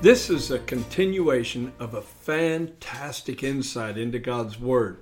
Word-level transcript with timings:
This 0.00 0.28
is 0.28 0.50
a 0.50 0.58
continuation 0.58 1.72
of 1.78 1.94
a 1.94 2.02
fantastic 2.02 3.42
insight 3.42 3.96
into 3.96 4.18
God's 4.18 4.60
Word. 4.60 5.00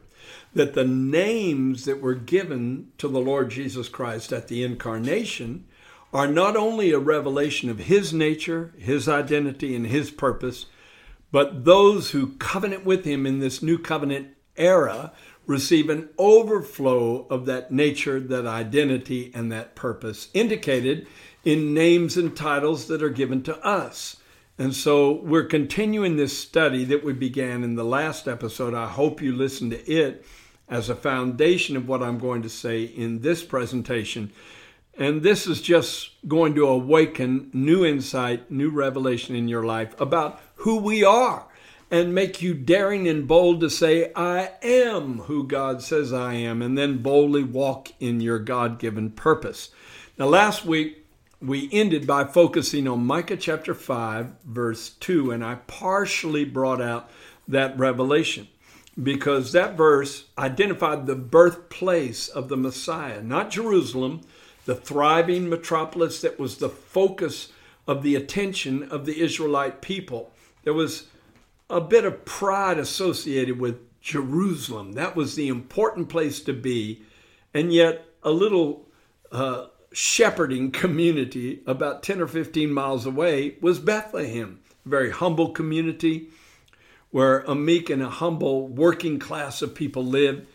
That 0.55 0.75
the 0.75 0.84
names 0.84 1.84
that 1.87 2.01
were 2.01 2.15
given 2.15 2.93
to 2.98 3.09
the 3.09 3.20
Lord 3.20 3.51
Jesus 3.51 3.89
Christ 3.89 4.33
at 4.33 4.48
the 4.48 4.62
incarnation 4.62 5.67
are 6.12 6.29
not 6.29 6.57
only 6.57 6.93
a 6.93 6.98
revelation 6.98 7.69
of 7.69 7.81
His 7.81 8.12
nature, 8.12 8.73
His 8.79 9.09
identity, 9.09 9.75
and 9.75 9.87
His 9.87 10.11
purpose, 10.11 10.67
but 11.33 11.65
those 11.65 12.11
who 12.11 12.37
covenant 12.37 12.84
with 12.84 13.05
Him 13.05 13.27
in 13.27 13.41
this 13.41 13.62
new 13.62 13.79
covenant 13.79 14.29
era 14.56 15.12
receive 15.47 15.91
an 15.91 16.09
overflow 16.19 17.27
of 17.29 17.47
that 17.47 17.73
nature, 17.73 18.20
that 18.20 18.47
identity, 18.47 19.33
and 19.34 19.51
that 19.51 19.75
purpose 19.75 20.29
indicated 20.34 21.06
in 21.45 21.75
names 21.75 22.17
and 22.17 22.37
titles 22.37 22.87
that 22.87 23.03
are 23.03 23.11
given 23.11 23.43
to 23.43 23.59
us. 23.67 24.17
And 24.62 24.77
so 24.77 25.11
we're 25.11 25.47
continuing 25.47 26.15
this 26.15 26.39
study 26.39 26.84
that 26.84 27.03
we 27.03 27.15
began 27.15 27.65
in 27.65 27.75
the 27.75 27.83
last 27.83 28.29
episode. 28.29 28.75
I 28.75 28.87
hope 28.87 29.20
you 29.20 29.34
listen 29.34 29.70
to 29.70 29.91
it 29.91 30.25
as 30.69 30.89
a 30.89 30.95
foundation 30.95 31.77
of 31.77 31.89
what 31.89 32.00
I'm 32.00 32.20
going 32.20 32.42
to 32.42 32.48
say 32.48 32.84
in 32.84 33.22
this 33.22 33.42
presentation. 33.42 34.31
And 34.97 35.25
this 35.25 35.48
is 35.48 35.61
just 35.61 36.11
going 36.28 36.55
to 36.55 36.69
awaken 36.69 37.50
new 37.53 37.84
insight, 37.84 38.53
new 38.53 38.70
revelation 38.70 39.34
in 39.34 39.48
your 39.48 39.64
life 39.64 40.00
about 40.00 40.41
who 40.55 40.77
we 40.77 41.03
are 41.03 41.44
and 41.91 42.15
make 42.15 42.41
you 42.41 42.55
daring 42.55 43.09
and 43.09 43.27
bold 43.27 43.62
to 43.62 43.69
say, 43.69 44.12
I 44.15 44.53
am 44.62 45.22
who 45.22 45.44
God 45.44 45.83
says 45.83 46.12
I 46.12 46.34
am, 46.34 46.62
and 46.62 46.78
then 46.78 47.03
boldly 47.03 47.42
walk 47.42 47.89
in 47.98 48.20
your 48.20 48.39
God 48.39 48.78
given 48.78 49.11
purpose. 49.11 49.70
Now, 50.17 50.27
last 50.27 50.65
week, 50.65 51.02
we 51.43 51.69
ended 51.73 52.07
by 52.07 52.25
focusing 52.25 52.87
on 52.87 53.05
Micah 53.05 53.37
chapter 53.37 53.75
5, 53.75 54.33
verse 54.45 54.91
2, 54.91 55.33
and 55.33 55.45
I 55.45 55.57
partially 55.67 56.45
brought 56.45 56.81
out 56.81 57.11
that 57.49 57.77
revelation 57.77 58.47
because 59.03 59.53
that 59.53 59.77
verse 59.77 60.27
identified 60.39 61.07
the 61.07 61.17
birthplace 61.17 62.29
of 62.29 62.49
the 62.49 62.57
Messiah, 62.57 63.23
not 63.23 63.51
Jerusalem, 63.51 64.21
the 64.67 64.77
thriving 64.77 65.49
metropolis 65.49 66.21
that 66.21 66.39
was 66.39 66.59
the 66.59 66.69
focus 66.69 67.51
of 67.89 68.05
the 68.05 68.15
attention 68.15 68.84
of 68.84 69.05
the 69.05 69.21
Israelite 69.21 69.83
people. 69.83 70.31
There 70.62 70.75
was 70.75 71.09
a 71.69 71.81
bit 71.81 72.05
of 72.05 72.25
pride 72.25 72.79
associated 72.79 73.59
with 73.59 73.81
Jerusalem. 74.01 74.93
That 74.93 75.17
was 75.17 75.34
the 75.34 75.49
important 75.49 76.09
place 76.09 76.41
to 76.43 76.53
be, 76.53 77.03
and 77.53 77.73
yet 77.73 78.06
a 78.23 78.31
little 78.31 78.87
uh, 79.33 79.67
shepherding 79.93 80.71
community 80.71 81.61
about 81.67 82.03
10 82.03 82.21
or 82.21 82.27
15 82.27 82.73
miles 82.73 83.07
away 83.07 83.57
was 83.61 83.79
Bethlehem, 83.79 84.61
a 84.84 84.89
very 84.89 85.11
humble 85.11 85.51
community 85.51 86.29
where 87.11 87.41
a 87.41 87.55
meek 87.55 87.91
and 87.91 88.03
a 88.03 88.09
humble 88.09 88.67
working 88.69 89.19
class 89.19 89.62
of 89.62 89.75
people 89.75 90.05
lived. 90.05 90.47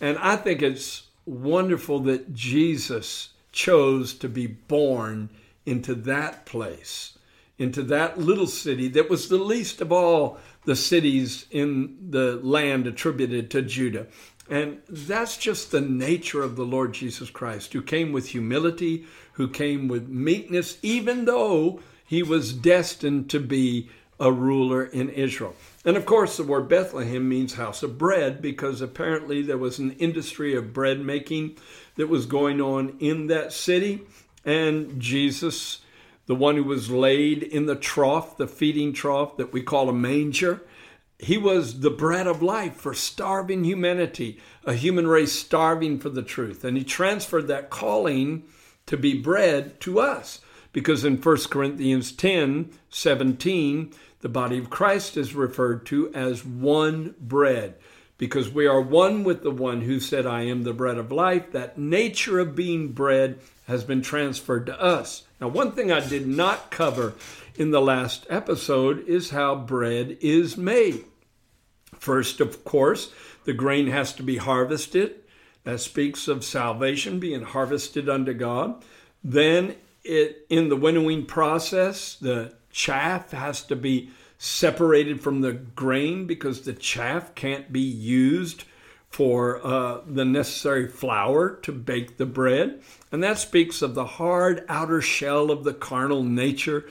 And 0.00 0.16
I 0.18 0.36
think 0.36 0.62
it's 0.62 1.04
wonderful 1.26 2.00
that 2.00 2.32
Jesus 2.32 3.30
chose 3.52 4.14
to 4.14 4.28
be 4.28 4.46
born 4.46 5.28
into 5.66 5.94
that 5.94 6.46
place, 6.46 7.18
into 7.58 7.82
that 7.82 8.18
little 8.18 8.46
city 8.46 8.88
that 8.88 9.10
was 9.10 9.28
the 9.28 9.38
least 9.38 9.80
of 9.80 9.92
all 9.92 10.38
the 10.64 10.76
cities 10.76 11.46
in 11.50 11.96
the 12.10 12.36
land 12.42 12.86
attributed 12.86 13.50
to 13.50 13.62
Judah. 13.62 14.06
And 14.48 14.82
that's 14.88 15.36
just 15.36 15.70
the 15.70 15.80
nature 15.80 16.42
of 16.42 16.56
the 16.56 16.66
Lord 16.66 16.92
Jesus 16.92 17.30
Christ, 17.30 17.72
who 17.72 17.80
came 17.80 18.12
with 18.12 18.28
humility, 18.28 19.06
who 19.32 19.48
came 19.48 19.88
with 19.88 20.08
meekness, 20.08 20.78
even 20.82 21.24
though 21.24 21.80
he 22.04 22.22
was 22.22 22.52
destined 22.52 23.30
to 23.30 23.40
be 23.40 23.88
a 24.20 24.30
ruler 24.30 24.84
in 24.84 25.08
Israel. 25.08 25.54
And 25.84 25.96
of 25.96 26.06
course, 26.06 26.36
the 26.36 26.44
word 26.44 26.68
Bethlehem 26.68 27.28
means 27.28 27.54
house 27.54 27.82
of 27.82 27.98
bread 27.98 28.40
because 28.40 28.80
apparently 28.80 29.42
there 29.42 29.58
was 29.58 29.78
an 29.78 29.92
industry 29.92 30.54
of 30.54 30.72
bread 30.72 31.00
making 31.00 31.56
that 31.96 32.08
was 32.08 32.26
going 32.26 32.60
on 32.60 32.96
in 33.00 33.26
that 33.28 33.52
city. 33.52 34.02
And 34.44 35.00
Jesus, 35.00 35.80
the 36.26 36.34
one 36.34 36.56
who 36.56 36.64
was 36.64 36.90
laid 36.90 37.42
in 37.42 37.66
the 37.66 37.76
trough, 37.76 38.36
the 38.36 38.46
feeding 38.46 38.92
trough 38.92 39.36
that 39.36 39.52
we 39.52 39.62
call 39.62 39.88
a 39.88 39.92
manger, 39.92 40.62
he 41.18 41.38
was 41.38 41.80
the 41.80 41.90
bread 41.90 42.26
of 42.26 42.42
life 42.42 42.74
for 42.76 42.92
starving 42.92 43.64
humanity, 43.64 44.40
a 44.64 44.74
human 44.74 45.06
race 45.06 45.32
starving 45.32 45.98
for 45.98 46.08
the 46.08 46.22
truth. 46.22 46.64
And 46.64 46.76
he 46.76 46.84
transferred 46.84 47.46
that 47.48 47.70
calling 47.70 48.44
to 48.86 48.96
be 48.96 49.20
bread 49.20 49.80
to 49.80 50.00
us. 50.00 50.40
Because 50.72 51.04
in 51.04 51.18
1 51.18 51.36
Corinthians 51.50 52.10
10 52.10 52.70
17, 52.90 53.92
the 54.20 54.28
body 54.28 54.58
of 54.58 54.70
Christ 54.70 55.16
is 55.16 55.34
referred 55.34 55.86
to 55.86 56.12
as 56.12 56.44
one 56.44 57.14
bread. 57.20 57.76
Because 58.18 58.50
we 58.50 58.66
are 58.66 58.80
one 58.80 59.22
with 59.22 59.42
the 59.42 59.50
one 59.50 59.82
who 59.82 60.00
said, 60.00 60.26
I 60.26 60.42
am 60.42 60.62
the 60.62 60.72
bread 60.72 60.98
of 60.98 61.12
life. 61.12 61.52
That 61.52 61.78
nature 61.78 62.40
of 62.40 62.56
being 62.56 62.92
bread 62.92 63.38
has 63.66 63.84
been 63.84 64.02
transferred 64.02 64.66
to 64.66 64.80
us. 64.80 65.24
Now, 65.44 65.50
one 65.50 65.72
thing 65.72 65.92
I 65.92 66.00
did 66.00 66.26
not 66.26 66.70
cover 66.70 67.12
in 67.54 67.70
the 67.70 67.82
last 67.82 68.26
episode 68.30 69.06
is 69.06 69.28
how 69.28 69.54
bread 69.54 70.16
is 70.22 70.56
made. 70.56 71.04
First, 71.98 72.40
of 72.40 72.64
course, 72.64 73.12
the 73.44 73.52
grain 73.52 73.88
has 73.88 74.14
to 74.14 74.22
be 74.22 74.38
harvested. 74.38 75.16
That 75.64 75.80
speaks 75.80 76.28
of 76.28 76.46
salvation 76.46 77.20
being 77.20 77.42
harvested 77.42 78.08
unto 78.08 78.32
God. 78.32 78.82
Then, 79.22 79.74
it, 80.02 80.46
in 80.48 80.70
the 80.70 80.76
winnowing 80.76 81.26
process, 81.26 82.14
the 82.14 82.54
chaff 82.70 83.32
has 83.32 83.62
to 83.64 83.76
be 83.76 84.08
separated 84.38 85.20
from 85.20 85.42
the 85.42 85.52
grain 85.52 86.26
because 86.26 86.62
the 86.62 86.72
chaff 86.72 87.34
can't 87.34 87.70
be 87.70 87.80
used 87.80 88.64
for 89.14 89.64
uh, 89.64 90.00
the 90.08 90.24
necessary 90.24 90.88
flour 90.88 91.54
to 91.62 91.70
bake 91.70 92.16
the 92.16 92.26
bread. 92.26 92.82
And 93.12 93.22
that 93.22 93.38
speaks 93.38 93.80
of 93.80 93.94
the 93.94 94.04
hard 94.04 94.64
outer 94.68 95.00
shell 95.00 95.52
of 95.52 95.62
the 95.62 95.72
carnal 95.72 96.24
nature 96.24 96.90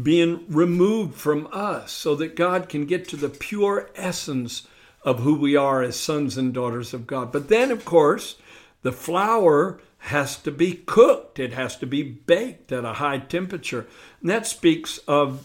being 0.00 0.44
removed 0.48 1.16
from 1.16 1.48
us 1.50 1.90
so 1.90 2.14
that 2.14 2.36
God 2.36 2.68
can 2.68 2.86
get 2.86 3.08
to 3.08 3.16
the 3.16 3.28
pure 3.28 3.90
essence 3.96 4.68
of 5.02 5.18
who 5.18 5.34
we 5.34 5.56
are 5.56 5.82
as 5.82 5.98
sons 5.98 6.38
and 6.38 6.54
daughters 6.54 6.94
of 6.94 7.08
God. 7.08 7.32
But 7.32 7.48
then, 7.48 7.72
of 7.72 7.84
course, 7.84 8.36
the 8.82 8.92
flour 8.92 9.80
has 9.98 10.36
to 10.42 10.52
be 10.52 10.74
cooked, 10.74 11.40
it 11.40 11.54
has 11.54 11.76
to 11.78 11.86
be 11.86 12.04
baked 12.04 12.70
at 12.70 12.84
a 12.84 12.92
high 12.92 13.18
temperature. 13.18 13.88
And 14.20 14.30
that 14.30 14.46
speaks 14.46 14.98
of 15.08 15.44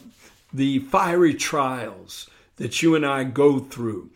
the 0.54 0.78
fiery 0.78 1.34
trials 1.34 2.30
that 2.58 2.84
you 2.84 2.94
and 2.94 3.04
I 3.04 3.24
go 3.24 3.58
through 3.58 4.12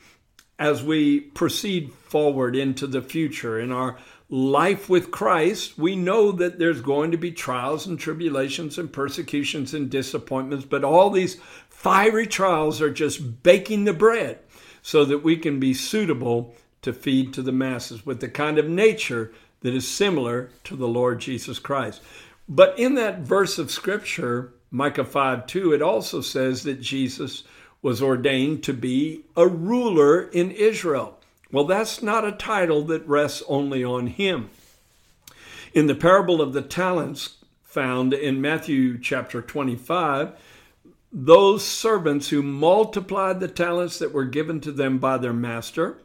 as 0.60 0.84
we 0.84 1.20
proceed 1.20 1.92
forward 1.94 2.56
into 2.56 2.88
the 2.88 3.02
future 3.02 3.60
in 3.60 3.72
our 3.72 3.98
life 4.30 4.90
with 4.90 5.12
Christ, 5.12 5.78
we 5.78 5.96
know 5.96 6.32
that 6.32 6.60
there's 6.60 6.82
going 6.82 7.12
to 7.12 7.18
be 7.18 7.32
trials 7.32 7.86
and 7.86 8.00
tribulations 8.00 8.78
and 8.78 8.92
persecutions 8.92 9.74
and 9.74 9.90
disappointments, 9.90 10.66
but 10.66 10.84
all 10.84 11.10
these 11.10 11.38
fiery 11.70 12.28
trials 12.28 12.82
are 12.82 12.92
just 12.92 13.44
baking 13.44 13.84
the 13.84 13.94
bread 13.94 14.40
so 14.82 15.06
that 15.06 15.24
we 15.24 15.38
can 15.38 15.60
be 15.60 15.74
suitable 15.74 16.56
to 16.82 16.94
feed 16.94 17.34
to 17.34 17.42
the 17.42 17.52
masses 17.52 18.06
with 18.06 18.20
the 18.20 18.30
kind 18.30 18.58
of 18.58 18.68
nature 18.68 19.32
that 19.62 19.74
is 19.74 19.88
similar 19.88 20.50
to 20.64 20.76
the 20.76 20.88
Lord 20.88 21.20
Jesus 21.20 21.60
Christ. 21.60 22.02
But 22.48 22.78
in 22.78 22.96
that 22.96 23.20
verse 23.20 23.58
of 23.58 23.72
scripture, 23.72 24.54
Micah 24.70 25.06
5 25.06 25.48
2, 25.48 25.74
it 25.74 25.82
also 25.82 26.22
says 26.22 26.64
that 26.64 26.82
Jesus 26.82 27.44
was 27.84 28.02
ordained 28.02 28.64
to 28.64 28.74
be 28.74 29.22
a 29.38 29.46
ruler 29.46 30.24
in 30.30 30.50
Israel. 30.50 31.20
Well, 31.52 31.66
that's 31.66 32.02
not 32.02 32.26
a 32.26 32.32
title 32.32 32.82
that 32.86 33.08
rests 33.08 33.44
only 33.48 33.84
on 33.84 34.08
him. 34.08 34.50
In 35.74 35.86
the 35.86 35.94
parable 35.94 36.42
of 36.42 36.54
the 36.54 36.62
talents 36.64 37.36
found 37.62 38.14
in 38.14 38.42
Matthew 38.42 38.98
chapter 38.98 39.42
25, 39.42 40.32
those 41.12 41.64
servants 41.64 42.30
who 42.30 42.42
multiplied 42.42 43.40
the 43.40 43.48
talents 43.48 44.00
that 44.00 44.14
were 44.14 44.26
given 44.26 44.62
to 44.62 44.72
them 44.72 44.98
by 44.98 45.18
their 45.18 45.34
master 45.34 45.98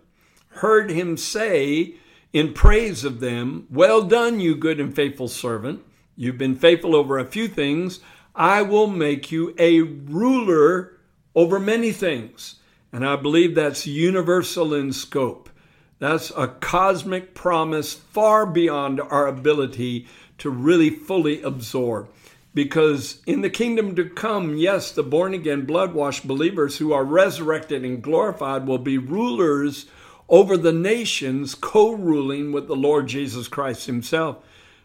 heard 0.48 0.90
him 0.90 1.16
say 1.16 1.94
in 2.32 2.52
praise 2.52 3.04
of 3.04 3.20
them, 3.20 3.66
Well 3.70 4.02
done, 4.02 4.40
you 4.40 4.54
good 4.54 4.80
and 4.80 4.94
faithful 4.94 5.28
servant. 5.28 5.82
You've 6.16 6.36
been 6.36 6.56
faithful 6.56 6.96
over 6.96 7.18
a 7.18 7.24
few 7.24 7.48
things. 7.48 8.00
I 8.34 8.62
will 8.62 8.88
make 8.88 9.30
you 9.30 9.54
a 9.58 9.80
ruler 9.80 10.97
over 11.34 11.58
many 11.58 11.92
things. 11.92 12.56
And 12.92 13.06
I 13.06 13.16
believe 13.16 13.54
that's 13.54 13.86
universal 13.86 14.74
in 14.74 14.92
scope. 14.92 15.50
That's 15.98 16.30
a 16.36 16.48
cosmic 16.48 17.34
promise 17.34 17.92
far 17.92 18.46
beyond 18.46 19.00
our 19.00 19.26
ability 19.26 20.06
to 20.38 20.50
really 20.50 20.90
fully 20.90 21.42
absorb. 21.42 22.08
Because 22.54 23.20
in 23.26 23.42
the 23.42 23.50
kingdom 23.50 23.94
to 23.96 24.08
come, 24.08 24.56
yes, 24.56 24.90
the 24.90 25.02
born 25.02 25.34
again, 25.34 25.66
blood 25.66 25.92
washed 25.94 26.26
believers 26.26 26.78
who 26.78 26.92
are 26.92 27.04
resurrected 27.04 27.84
and 27.84 28.02
glorified 28.02 28.66
will 28.66 28.78
be 28.78 28.98
rulers 28.98 29.86
over 30.28 30.56
the 30.56 30.72
nations, 30.72 31.54
co 31.54 31.92
ruling 31.92 32.52
with 32.52 32.66
the 32.66 32.76
Lord 32.76 33.06
Jesus 33.06 33.48
Christ 33.48 33.86
Himself. 33.86 34.38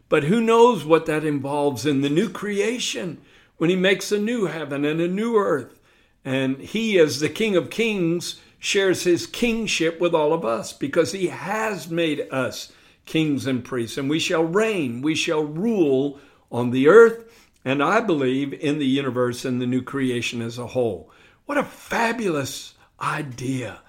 But 0.10 0.26
who 0.26 0.42
knows 0.42 0.86
what 0.86 1.06
that 1.06 1.24
involves 1.24 1.86
in 1.86 2.02
the 2.02 2.10
new 2.10 2.30
creation 2.30 3.22
when 3.58 3.70
He 3.70 3.76
makes 3.76 4.12
a 4.12 4.20
new 4.20 4.46
heaven 4.46 4.86
and 4.86 5.00
a 5.00 5.08
new 5.08 5.38
earth. 5.38 5.80
And 6.26 6.60
He, 6.60 7.00
as 7.00 7.20
the 7.20 7.30
King 7.30 7.56
of 7.56 7.70
Kings, 7.70 8.40
shares 8.60 9.04
His 9.04 9.28
kingship 9.28 10.00
with 10.00 10.14
all 10.14 10.34
of 10.34 10.46
us 10.46 10.74
because 10.74 11.12
He 11.12 11.28
has 11.28 11.90
made 11.90 12.28
us 12.32 12.72
kings 13.06 13.46
and 13.46 13.64
priests. 13.64 13.98
And 13.98 14.10
we 14.10 14.20
shall 14.20 14.44
reign, 14.44 15.02
we 15.02 15.16
shall 15.16 15.44
rule 15.44 16.20
on 16.52 16.72
the 16.72 16.88
earth, 16.88 17.50
and 17.66 17.84
I 17.84 18.00
believe 18.00 18.54
in 18.54 18.80
the 18.80 18.86
universe 18.86 19.46
and 19.46 19.62
the 19.62 19.68
new 19.68 19.82
creation 19.82 20.42
as 20.42 20.58
a 20.58 20.68
whole. 20.68 21.10
What 21.46 21.58
a 21.58 21.64
fabulous 21.64 22.76
idea! 23.02 23.80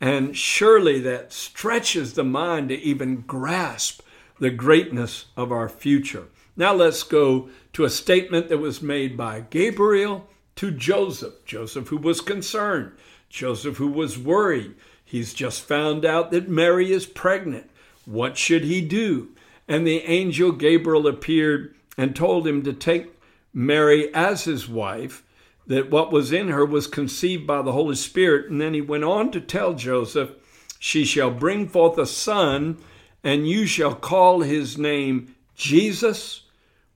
And 0.00 0.36
surely 0.36 1.00
that 1.00 1.32
stretches 1.32 2.14
the 2.14 2.24
mind 2.24 2.68
to 2.68 2.76
even 2.76 3.22
grasp 3.22 4.02
the 4.38 4.50
greatness 4.50 5.26
of 5.36 5.50
our 5.50 5.68
future. 5.68 6.28
Now 6.56 6.72
let's 6.74 7.02
go 7.02 7.48
to 7.72 7.84
a 7.84 7.90
statement 7.90 8.48
that 8.48 8.58
was 8.58 8.82
made 8.82 9.16
by 9.16 9.40
Gabriel 9.50 10.28
to 10.58 10.72
Joseph. 10.72 11.44
Joseph, 11.44 11.86
who 11.86 11.96
was 11.96 12.20
concerned, 12.20 12.90
Joseph, 13.30 13.76
who 13.76 13.86
was 13.86 14.18
worried. 14.18 14.74
He's 15.04 15.32
just 15.32 15.62
found 15.62 16.04
out 16.04 16.32
that 16.32 16.48
Mary 16.48 16.90
is 16.90 17.06
pregnant. 17.06 17.70
What 18.04 18.36
should 18.36 18.64
he 18.64 18.80
do? 18.80 19.28
And 19.68 19.86
the 19.86 19.98
angel 19.98 20.50
Gabriel 20.50 21.06
appeared 21.06 21.76
and 21.96 22.16
told 22.16 22.44
him 22.44 22.64
to 22.64 22.72
take 22.72 23.16
Mary 23.54 24.12
as 24.12 24.44
his 24.44 24.68
wife 24.68 25.22
that 25.68 25.92
what 25.92 26.10
was 26.10 26.32
in 26.32 26.48
her 26.48 26.66
was 26.66 26.88
conceived 26.88 27.46
by 27.46 27.62
the 27.62 27.72
Holy 27.72 27.94
Spirit. 27.94 28.50
And 28.50 28.60
then 28.60 28.74
he 28.74 28.80
went 28.80 29.04
on 29.04 29.30
to 29.30 29.40
tell 29.40 29.74
Joseph, 29.74 30.30
She 30.80 31.04
shall 31.04 31.30
bring 31.30 31.68
forth 31.68 31.96
a 31.98 32.06
son, 32.06 32.78
and 33.22 33.48
you 33.48 33.64
shall 33.64 33.94
call 33.94 34.40
his 34.40 34.76
name 34.76 35.36
Jesus. 35.54 36.42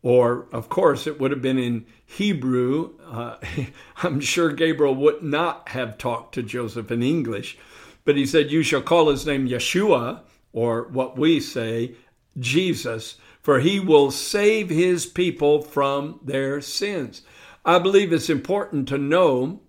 Or, 0.03 0.49
of 0.53 0.69
course, 0.69 1.07
it 1.07 1.21
would 1.21 1.31
have 1.31 1.43
been 1.43 1.59
in 1.59 1.87
Hebrew. 2.05 2.99
Uh, 3.07 3.37
I'm 4.03 4.21
sure 4.21 4.53
Gabriel 4.53 4.95
would 4.97 5.23
not 5.23 5.69
have 5.71 5.97
talked 5.97 6.35
to 6.35 6.43
Joseph 6.43 6.91
in 6.91 7.03
English, 7.03 7.57
but 8.05 8.17
he 8.17 8.27
said, 8.27 8.51
You 8.51 8.63
shall 8.63 8.83
call 8.83 9.11
his 9.11 9.25
name 9.27 9.49
Yeshua, 9.49 10.23
or 10.53 10.89
what 10.89 11.17
we 11.17 11.39
say, 11.39 11.95
Jesus, 12.39 13.17
for 13.41 13.61
he 13.61 13.79
will 13.79 14.11
save 14.11 14.71
his 14.71 15.07
people 15.07 15.63
from 15.63 16.19
their 16.25 16.61
sins. 16.61 17.23
I 17.65 17.79
believe 17.79 18.13
it's 18.13 18.31
important 18.31 18.89
to 18.89 18.99
know 18.99 19.61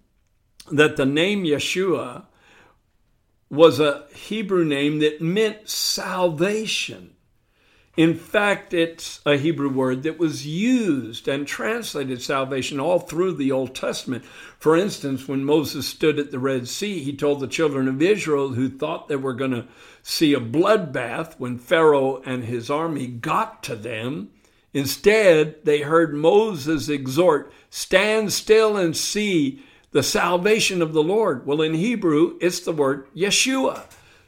that 0.72 0.96
the 0.96 1.06
name 1.06 1.44
Yeshua 1.44 2.26
was 3.50 3.80
a 3.80 4.08
Hebrew 4.16 4.66
name 4.66 5.00
that 5.00 5.22
meant 5.22 5.70
salvation. 5.70 7.13
In 7.96 8.16
fact, 8.16 8.74
it's 8.74 9.22
a 9.24 9.38
Hebrew 9.38 9.70
word 9.70 10.02
that 10.02 10.18
was 10.18 10.48
used 10.48 11.28
and 11.28 11.46
translated 11.46 12.24
salvation 12.24 12.80
all 12.80 12.98
through 12.98 13.34
the 13.34 13.52
Old 13.52 13.76
Testament. 13.76 14.26
For 14.58 14.76
instance, 14.76 15.28
when 15.28 15.46
Moses 15.46 15.88
stood 15.88 16.18
at 16.18 16.32
the 16.32 16.40
Red 16.40 16.68
Sea, 16.68 17.04
he 17.04 17.16
told 17.16 17.40
the 17.40 17.48
children 17.48 17.88
of 17.88 18.02
Israel 18.02 18.54
who 18.54 18.68
thought 18.68 19.10
they 19.10 19.16
were 19.16 19.36
going 19.36 19.52
to 19.52 19.68
see 20.02 20.34
a 20.34 20.40
bloodbath 20.40 21.36
when 21.40 21.60
Pharaoh 21.60 22.20
and 22.26 22.46
his 22.46 22.72
army 22.72 23.06
got 23.06 23.62
to 23.64 23.76
them. 23.76 24.32
Instead, 24.74 25.64
they 25.64 25.82
heard 25.82 26.16
Moses 26.16 26.90
exhort, 26.90 27.54
Stand 27.70 28.34
still 28.34 28.76
and 28.76 28.98
see 28.98 29.62
the 29.92 30.02
salvation 30.02 30.82
of 30.82 30.94
the 30.94 31.04
Lord. 31.04 31.46
Well, 31.46 31.62
in 31.62 31.76
Hebrew, 31.76 32.40
it's 32.42 32.62
the 32.62 32.72
word 32.72 33.06
Yeshua. 33.16 33.84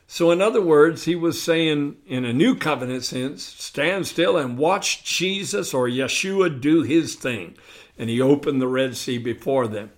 So, 0.08 0.30
in 0.32 0.42
other 0.42 0.62
words, 0.62 1.06
he 1.06 1.16
was 1.16 1.42
saying 1.42 1.98
in 2.06 2.26
a 2.26 2.34
new 2.34 2.56
covenant 2.56 3.04
sense, 3.04 3.44
stand 3.44 4.06
still 4.06 4.38
and 4.38 4.58
watch 4.58 5.04
Jesus 5.04 5.74
or 5.74 5.88
Yeshua 5.88 6.62
do 6.62 6.84
his 6.84 7.16
thing. 7.16 7.56
And 7.98 8.10
he 8.10 8.22
opened 8.22 8.62
the 8.62 8.68
Red 8.68 8.96
Sea 8.96 9.18
before 9.18 9.68
them. 9.68 9.92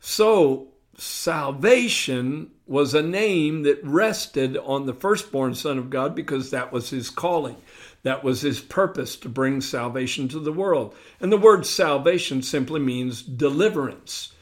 So, 0.00 0.68
salvation 0.96 2.50
was 2.66 2.94
a 2.94 3.02
name 3.02 3.64
that 3.64 3.82
rested 3.82 4.56
on 4.56 4.86
the 4.86 4.94
firstborn 4.94 5.54
Son 5.54 5.78
of 5.78 5.90
God 5.90 6.14
because 6.14 6.50
that 6.50 6.72
was 6.72 6.90
his 6.90 7.10
calling. 7.10 7.56
That 8.02 8.22
was 8.22 8.42
his 8.42 8.60
purpose 8.60 9.16
to 9.16 9.28
bring 9.28 9.60
salvation 9.60 10.28
to 10.28 10.38
the 10.38 10.52
world. 10.52 10.94
And 11.20 11.32
the 11.32 11.36
word 11.36 11.66
salvation 11.66 12.42
simply 12.42 12.80
means 12.80 13.22
deliverance. 13.22 14.32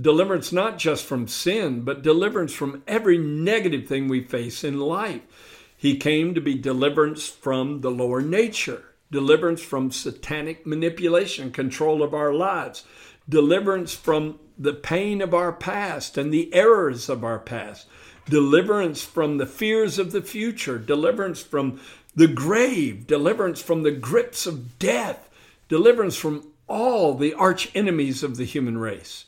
Deliverance 0.00 0.52
not 0.52 0.78
just 0.78 1.04
from 1.04 1.26
sin, 1.26 1.80
but 1.80 2.02
deliverance 2.02 2.52
from 2.52 2.82
every 2.86 3.18
negative 3.18 3.88
thing 3.88 4.06
we 4.06 4.22
face 4.22 4.62
in 4.62 4.78
life. 4.78 5.22
He 5.76 5.96
came 5.96 6.34
to 6.34 6.40
be 6.40 6.54
deliverance 6.54 7.28
from 7.28 7.80
the 7.80 7.90
lower 7.90 8.20
nature, 8.20 8.84
deliverance 9.10 9.62
from 9.62 9.90
satanic 9.90 10.66
manipulation, 10.66 11.50
control 11.50 12.02
of 12.02 12.14
our 12.14 12.32
lives, 12.32 12.84
deliverance 13.28 13.94
from 13.94 14.38
the 14.58 14.74
pain 14.74 15.20
of 15.20 15.34
our 15.34 15.52
past 15.52 16.18
and 16.18 16.32
the 16.32 16.52
errors 16.54 17.08
of 17.08 17.24
our 17.24 17.38
past, 17.38 17.86
deliverance 18.28 19.02
from 19.02 19.38
the 19.38 19.46
fears 19.46 19.98
of 19.98 20.12
the 20.12 20.22
future, 20.22 20.78
deliverance 20.78 21.42
from 21.42 21.80
the 22.14 22.28
grave, 22.28 23.06
deliverance 23.06 23.62
from 23.62 23.82
the 23.82 23.92
grips 23.92 24.46
of 24.46 24.78
death, 24.78 25.28
deliverance 25.68 26.16
from 26.16 26.52
all 26.68 27.14
the 27.14 27.34
arch 27.34 27.70
enemies 27.74 28.22
of 28.22 28.36
the 28.36 28.44
human 28.44 28.76
race. 28.78 29.24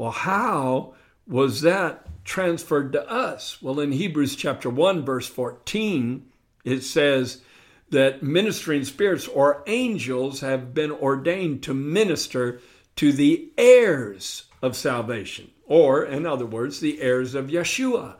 Well, 0.00 0.12
how 0.12 0.94
was 1.26 1.60
that 1.60 2.06
transferred 2.24 2.94
to 2.94 3.06
us? 3.06 3.60
Well, 3.60 3.78
in 3.80 3.92
Hebrews 3.92 4.34
chapter 4.34 4.70
1, 4.70 5.04
verse 5.04 5.28
14, 5.28 6.24
it 6.64 6.80
says 6.80 7.42
that 7.90 8.22
ministering 8.22 8.84
spirits 8.84 9.28
or 9.28 9.62
angels 9.66 10.40
have 10.40 10.72
been 10.72 10.90
ordained 10.90 11.62
to 11.64 11.74
minister 11.74 12.62
to 12.96 13.12
the 13.12 13.50
heirs 13.58 14.44
of 14.62 14.74
salvation, 14.74 15.50
or 15.66 16.02
in 16.02 16.24
other 16.24 16.46
words, 16.46 16.80
the 16.80 17.02
heirs 17.02 17.34
of 17.34 17.48
Yeshua. 17.48 18.14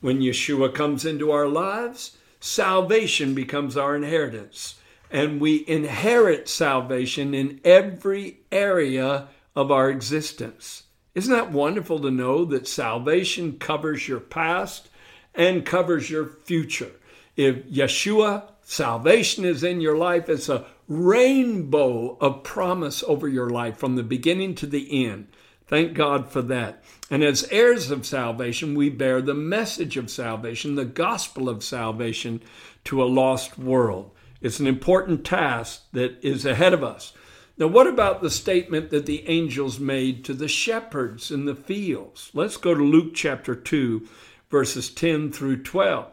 When 0.00 0.20
Yeshua 0.20 0.72
comes 0.72 1.04
into 1.04 1.32
our 1.32 1.48
lives, 1.48 2.16
salvation 2.40 3.34
becomes 3.34 3.76
our 3.76 3.94
inheritance. 3.94 4.76
And 5.10 5.38
we 5.38 5.66
inherit 5.68 6.48
salvation 6.48 7.34
in 7.34 7.60
every 7.62 8.38
area 8.50 9.28
of 9.54 9.70
our 9.70 9.90
existence. 9.90 10.84
Isn't 11.16 11.32
that 11.32 11.50
wonderful 11.50 11.98
to 12.00 12.10
know 12.10 12.44
that 12.44 12.68
salvation 12.68 13.58
covers 13.58 14.06
your 14.06 14.20
past 14.20 14.90
and 15.34 15.64
covers 15.64 16.10
your 16.10 16.26
future? 16.26 16.92
If 17.36 17.64
Yeshua, 17.64 18.50
salvation 18.60 19.46
is 19.46 19.64
in 19.64 19.80
your 19.80 19.96
life, 19.96 20.28
it's 20.28 20.50
a 20.50 20.66
rainbow 20.86 22.18
of 22.20 22.42
promise 22.42 23.02
over 23.02 23.26
your 23.26 23.48
life 23.48 23.78
from 23.78 23.96
the 23.96 24.02
beginning 24.02 24.56
to 24.56 24.66
the 24.66 25.06
end. 25.06 25.28
Thank 25.66 25.94
God 25.94 26.30
for 26.30 26.42
that. 26.42 26.84
And 27.10 27.24
as 27.24 27.48
heirs 27.50 27.90
of 27.90 28.04
salvation, 28.04 28.74
we 28.74 28.90
bear 28.90 29.22
the 29.22 29.32
message 29.32 29.96
of 29.96 30.10
salvation, 30.10 30.74
the 30.74 30.84
gospel 30.84 31.48
of 31.48 31.64
salvation 31.64 32.42
to 32.84 33.02
a 33.02 33.06
lost 33.06 33.58
world. 33.58 34.10
It's 34.42 34.60
an 34.60 34.66
important 34.66 35.24
task 35.24 35.84
that 35.92 36.22
is 36.22 36.44
ahead 36.44 36.74
of 36.74 36.84
us. 36.84 37.14
Now, 37.58 37.68
what 37.68 37.86
about 37.86 38.20
the 38.20 38.30
statement 38.30 38.90
that 38.90 39.06
the 39.06 39.26
angels 39.28 39.80
made 39.80 40.24
to 40.24 40.34
the 40.34 40.48
shepherds 40.48 41.30
in 41.30 41.46
the 41.46 41.54
fields? 41.54 42.30
Let's 42.34 42.56
go 42.56 42.74
to 42.74 42.82
Luke 42.82 43.14
chapter 43.14 43.54
2, 43.54 44.06
verses 44.50 44.90
10 44.90 45.32
through 45.32 45.62
12. 45.62 46.12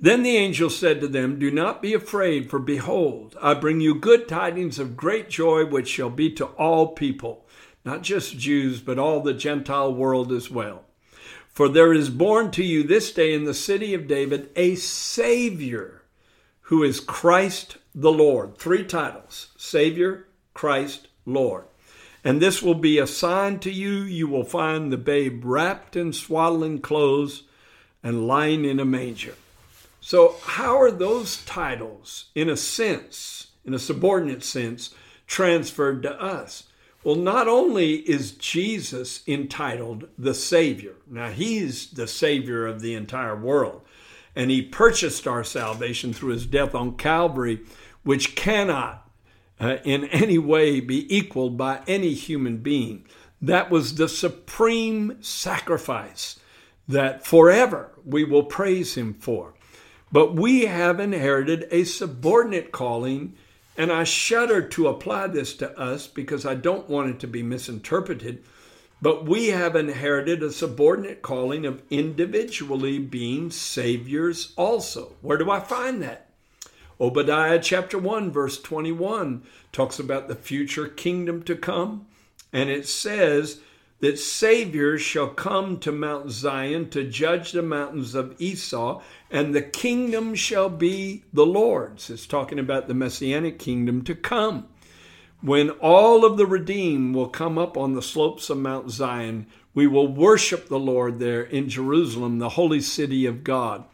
Then 0.00 0.22
the 0.22 0.36
angel 0.36 0.70
said 0.70 1.00
to 1.00 1.08
them, 1.08 1.38
Do 1.38 1.50
not 1.50 1.82
be 1.82 1.92
afraid, 1.92 2.48
for 2.48 2.58
behold, 2.58 3.36
I 3.40 3.54
bring 3.54 3.80
you 3.80 3.94
good 3.94 4.26
tidings 4.26 4.78
of 4.78 4.96
great 4.96 5.28
joy, 5.28 5.66
which 5.66 5.88
shall 5.88 6.10
be 6.10 6.30
to 6.32 6.46
all 6.46 6.88
people 6.88 7.44
not 7.84 8.02
just 8.02 8.38
Jews, 8.38 8.80
but 8.80 8.98
all 8.98 9.20
the 9.20 9.34
Gentile 9.34 9.92
world 9.92 10.32
as 10.32 10.50
well. 10.50 10.84
For 11.48 11.68
there 11.68 11.92
is 11.92 12.10
born 12.10 12.50
to 12.52 12.64
you 12.64 12.82
this 12.82 13.12
day 13.12 13.32
in 13.32 13.44
the 13.44 13.54
city 13.54 13.94
of 13.94 14.08
David 14.08 14.50
a 14.56 14.74
Savior 14.74 16.02
who 16.62 16.82
is 16.82 16.98
Christ 16.98 17.76
the 17.94 18.12
Lord. 18.12 18.58
Three 18.58 18.84
titles 18.84 19.48
Savior, 19.56 20.26
Christ, 20.52 21.08
Lord. 21.24 21.64
And 22.24 22.40
this 22.40 22.62
will 22.62 22.74
be 22.74 22.98
a 22.98 23.06
sign 23.06 23.58
to 23.60 23.70
you. 23.70 24.02
You 24.02 24.26
will 24.28 24.44
find 24.44 24.90
the 24.90 24.96
babe 24.96 25.42
wrapped 25.44 25.94
in 25.94 26.12
swaddling 26.12 26.80
clothes 26.80 27.42
and 28.02 28.26
lying 28.26 28.64
in 28.64 28.80
a 28.80 28.84
manger. 28.84 29.34
So, 30.00 30.36
how 30.42 30.78
are 30.78 30.90
those 30.90 31.42
titles, 31.44 32.26
in 32.34 32.50
a 32.50 32.56
sense, 32.56 33.48
in 33.64 33.72
a 33.72 33.78
subordinate 33.78 34.44
sense, 34.44 34.94
transferred 35.26 36.02
to 36.02 36.20
us? 36.20 36.64
Well, 37.02 37.16
not 37.16 37.48
only 37.48 37.96
is 37.96 38.32
Jesus 38.32 39.22
entitled 39.26 40.08
the 40.18 40.34
Savior, 40.34 40.94
now 41.06 41.30
He's 41.30 41.90
the 41.90 42.06
Savior 42.06 42.66
of 42.66 42.80
the 42.80 42.94
entire 42.94 43.36
world, 43.36 43.82
and 44.34 44.50
He 44.50 44.62
purchased 44.62 45.26
our 45.26 45.44
salvation 45.44 46.12
through 46.12 46.32
His 46.32 46.46
death 46.46 46.74
on 46.74 46.96
Calvary, 46.96 47.60
which 48.04 48.36
cannot 48.36 49.10
uh, 49.60 49.78
in 49.84 50.04
any 50.06 50.38
way 50.38 50.80
be 50.80 51.14
equaled 51.14 51.56
by 51.56 51.80
any 51.86 52.14
human 52.14 52.58
being. 52.58 53.06
That 53.40 53.70
was 53.70 53.96
the 53.96 54.08
supreme 54.08 55.18
sacrifice 55.20 56.38
that 56.88 57.26
forever 57.26 57.92
we 58.04 58.24
will 58.24 58.44
praise 58.44 58.94
Him 58.94 59.14
for. 59.14 59.54
But 60.12 60.34
we 60.34 60.66
have 60.66 61.00
inherited 61.00 61.66
a 61.70 61.84
subordinate 61.84 62.70
calling, 62.72 63.34
and 63.76 63.90
I 63.90 64.04
shudder 64.04 64.62
to 64.62 64.88
apply 64.88 65.28
this 65.28 65.56
to 65.56 65.76
us 65.78 66.06
because 66.06 66.46
I 66.46 66.54
don't 66.54 66.88
want 66.88 67.10
it 67.10 67.20
to 67.20 67.26
be 67.26 67.42
misinterpreted. 67.42 68.44
But 69.02 69.26
we 69.26 69.48
have 69.48 69.76
inherited 69.76 70.42
a 70.42 70.52
subordinate 70.52 71.20
calling 71.20 71.66
of 71.66 71.82
individually 71.90 72.98
being 72.98 73.50
saviors 73.50 74.52
also. 74.56 75.16
Where 75.20 75.36
do 75.36 75.50
I 75.50 75.60
find 75.60 76.00
that? 76.02 76.23
Obadiah 77.00 77.58
chapter 77.58 77.98
1, 77.98 78.30
verse 78.30 78.60
21 78.60 79.42
talks 79.72 79.98
about 79.98 80.28
the 80.28 80.34
future 80.34 80.86
kingdom 80.86 81.42
to 81.42 81.56
come. 81.56 82.06
And 82.52 82.70
it 82.70 82.86
says 82.86 83.60
that 84.00 84.18
saviors 84.18 85.00
shall 85.00 85.28
come 85.28 85.78
to 85.80 85.90
Mount 85.90 86.30
Zion 86.30 86.90
to 86.90 87.04
judge 87.04 87.52
the 87.52 87.62
mountains 87.62 88.14
of 88.14 88.34
Esau, 88.38 89.02
and 89.30 89.54
the 89.54 89.62
kingdom 89.62 90.34
shall 90.34 90.68
be 90.68 91.24
the 91.32 91.46
Lord's. 91.46 92.10
It's 92.10 92.26
talking 92.26 92.58
about 92.58 92.86
the 92.86 92.94
messianic 92.94 93.58
kingdom 93.58 94.02
to 94.04 94.14
come. 94.14 94.68
When 95.40 95.70
all 95.70 96.24
of 96.24 96.36
the 96.36 96.46
redeemed 96.46 97.14
will 97.14 97.28
come 97.28 97.58
up 97.58 97.76
on 97.76 97.94
the 97.94 98.02
slopes 98.02 98.50
of 98.50 98.58
Mount 98.58 98.90
Zion, 98.90 99.46
we 99.74 99.86
will 99.86 100.08
worship 100.08 100.68
the 100.68 100.78
Lord 100.78 101.18
there 101.18 101.42
in 101.42 101.68
Jerusalem, 101.68 102.38
the 102.38 102.50
holy 102.50 102.80
city 102.80 103.26
of 103.26 103.42
God. 103.42 103.84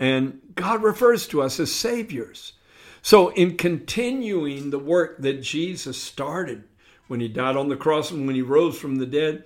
And 0.00 0.40
God 0.54 0.82
refers 0.82 1.28
to 1.28 1.42
us 1.42 1.60
as 1.60 1.70
saviors. 1.70 2.54
So, 3.02 3.28
in 3.28 3.56
continuing 3.56 4.70
the 4.70 4.78
work 4.78 5.18
that 5.20 5.42
Jesus 5.42 6.02
started 6.02 6.64
when 7.06 7.20
he 7.20 7.28
died 7.28 7.56
on 7.56 7.68
the 7.68 7.76
cross 7.76 8.10
and 8.10 8.26
when 8.26 8.34
he 8.34 8.42
rose 8.42 8.78
from 8.78 8.96
the 8.96 9.06
dead, 9.06 9.44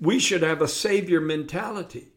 we 0.00 0.18
should 0.18 0.42
have 0.42 0.62
a 0.62 0.68
savior 0.68 1.20
mentality. 1.20 2.08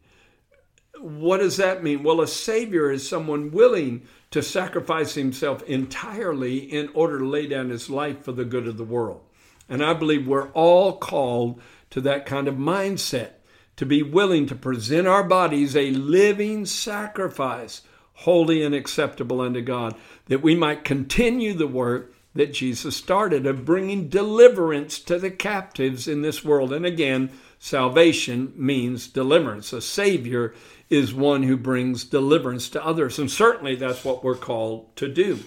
What 0.99 1.39
does 1.39 1.57
that 1.57 1.83
mean? 1.83 2.03
Well, 2.03 2.21
a 2.21 2.27
savior 2.27 2.89
is 2.89 3.07
someone 3.07 3.51
willing 3.51 4.03
to 4.31 4.41
sacrifice 4.41 5.15
himself 5.15 5.61
entirely 5.63 6.59
in 6.59 6.89
order 6.93 7.19
to 7.19 7.27
lay 7.27 7.47
down 7.47 7.69
his 7.69 7.89
life 7.89 8.23
for 8.23 8.31
the 8.31 8.45
good 8.45 8.67
of 8.67 8.77
the 8.77 8.83
world. 8.85 9.21
And 9.67 9.83
I 9.83 9.93
believe 9.93 10.27
we're 10.27 10.51
all 10.51 10.97
called 10.97 11.61
to 11.89 12.01
that 12.01 12.25
kind 12.25 12.47
of 12.47 12.55
mindset 12.55 13.31
to 13.75 13.85
be 13.85 14.03
willing 14.03 14.45
to 14.47 14.55
present 14.55 15.07
our 15.07 15.23
bodies 15.23 15.75
a 15.75 15.91
living 15.91 16.65
sacrifice, 16.65 17.81
holy 18.13 18.63
and 18.63 18.75
acceptable 18.75 19.41
unto 19.41 19.61
God, 19.61 19.95
that 20.27 20.43
we 20.43 20.55
might 20.55 20.83
continue 20.83 21.53
the 21.53 21.67
work 21.67 22.13
that 22.35 22.53
Jesus 22.53 22.95
started 22.95 23.45
of 23.45 23.65
bringing 23.65 24.09
deliverance 24.09 24.99
to 24.99 25.19
the 25.19 25.31
captives 25.31 26.07
in 26.07 26.21
this 26.21 26.43
world. 26.43 26.73
And 26.73 26.85
again, 26.85 27.31
salvation 27.59 28.53
means 28.55 29.07
deliverance. 29.07 29.71
A 29.71 29.81
Savior 29.81 30.53
is 30.89 31.13
one 31.13 31.43
who 31.43 31.57
brings 31.57 32.03
deliverance 32.03 32.69
to 32.69 32.83
others. 32.83 33.19
And 33.19 33.29
certainly 33.29 33.75
that's 33.75 34.03
what 34.03 34.23
we're 34.23 34.35
called 34.35 34.95
to 34.97 35.07
do. 35.07 35.39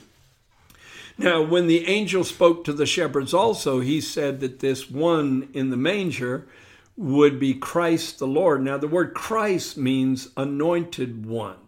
Now, 1.19 1.43
when 1.43 1.67
the 1.67 1.87
angel 1.87 2.25
spoke 2.25 2.65
to 2.65 2.73
the 2.73 2.87
shepherds 2.87 3.33
also, 3.33 3.81
he 3.81 4.01
said 4.01 4.41
that 4.41 4.61
this 4.61 4.91
one 4.91 5.49
in 5.55 5.71
the 5.71 5.77
manger 5.77 6.47
would 6.97 7.39
be 7.39 7.55
Christ 7.55 8.19
the 8.19 8.27
Lord. 8.27 8.63
Now, 8.63 8.79
the 8.79 8.89
word 8.89 9.15
Christ 9.15 9.77
means 9.77 10.31
anointed 10.37 11.27
one. 11.27 11.59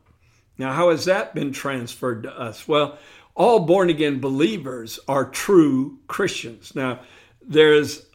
Now, 0.57 0.73
how 0.73 0.91
has 0.91 1.05
that 1.05 1.35
been 1.35 1.53
transferred 1.53 2.23
to 2.25 2.41
us? 2.41 2.67
Well, 2.67 2.99
all 3.35 3.61
born 3.61 3.91
again 3.91 4.21
believers 4.21 4.99
are 5.07 5.25
true 5.31 5.99
Christians. 6.09 6.75
Now, 6.75 7.01
there's 7.41 8.07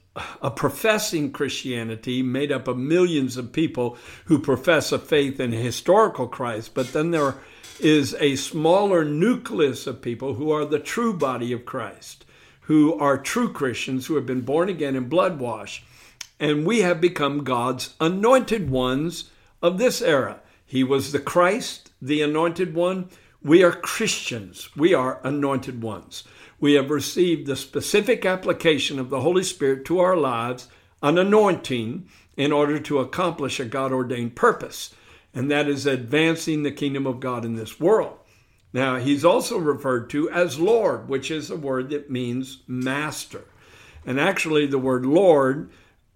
a 0.41 0.51
professing 0.51 1.31
Christianity 1.31 2.21
made 2.21 2.51
up 2.51 2.67
of 2.67 2.77
millions 2.77 3.37
of 3.37 3.53
people 3.53 3.97
who 4.25 4.37
profess 4.39 4.91
a 4.91 4.99
faith 4.99 5.39
in 5.39 5.51
historical 5.51 6.27
Christ, 6.27 6.73
but 6.73 6.93
then 6.93 7.11
there 7.11 7.35
is 7.79 8.15
a 8.19 8.35
smaller 8.35 9.03
nucleus 9.03 9.87
of 9.87 10.01
people 10.01 10.35
who 10.35 10.51
are 10.51 10.65
the 10.65 10.79
true 10.79 11.13
body 11.13 11.51
of 11.51 11.65
Christ, 11.65 12.25
who 12.61 12.93
are 12.99 13.17
true 13.17 13.51
Christians 13.51 14.05
who 14.05 14.15
have 14.15 14.25
been 14.25 14.41
born 14.41 14.69
again 14.69 14.95
and 14.95 15.09
blood 15.09 15.39
washed 15.39 15.83
and 16.43 16.65
we 16.65 16.81
have 16.81 16.99
become 16.99 17.45
God's 17.45 17.95
anointed 18.01 18.69
ones 18.69 19.29
of 19.61 19.77
this 19.77 20.01
era. 20.01 20.41
He 20.65 20.83
was 20.83 21.13
the 21.13 21.19
Christ, 21.19 21.91
the 22.01 22.21
anointed 22.21 22.75
one. 22.75 23.07
We 23.41 23.63
are 23.63 23.71
Christians. 23.71 24.67
We 24.75 24.93
are 24.93 25.21
anointed 25.23 25.81
ones. 25.81 26.25
We 26.59 26.73
have 26.73 26.89
received 26.89 27.47
the 27.47 27.55
specific 27.55 28.25
application 28.25 28.99
of 28.99 29.09
the 29.09 29.21
Holy 29.21 29.45
Spirit 29.45 29.85
to 29.85 30.01
our 30.01 30.17
lives, 30.17 30.67
an 31.01 31.17
anointing, 31.17 32.09
in 32.35 32.51
order 32.51 32.77
to 32.77 32.99
accomplish 32.99 33.61
a 33.61 33.65
God 33.65 33.93
ordained 33.93 34.35
purpose, 34.35 34.93
and 35.33 35.49
that 35.49 35.69
is 35.69 35.85
advancing 35.85 36.63
the 36.63 36.71
kingdom 36.71 37.07
of 37.07 37.21
God 37.21 37.45
in 37.45 37.55
this 37.55 37.79
world. 37.79 38.17
Now, 38.73 38.97
he's 38.97 39.23
also 39.23 39.57
referred 39.59 40.09
to 40.09 40.29
as 40.29 40.59
Lord, 40.59 41.07
which 41.07 41.31
is 41.31 41.49
a 41.49 41.55
word 41.55 41.89
that 41.91 42.11
means 42.11 42.63
master. 42.67 43.45
And 44.05 44.19
actually, 44.19 44.65
the 44.65 44.77
word 44.77 45.05
Lord 45.05 45.69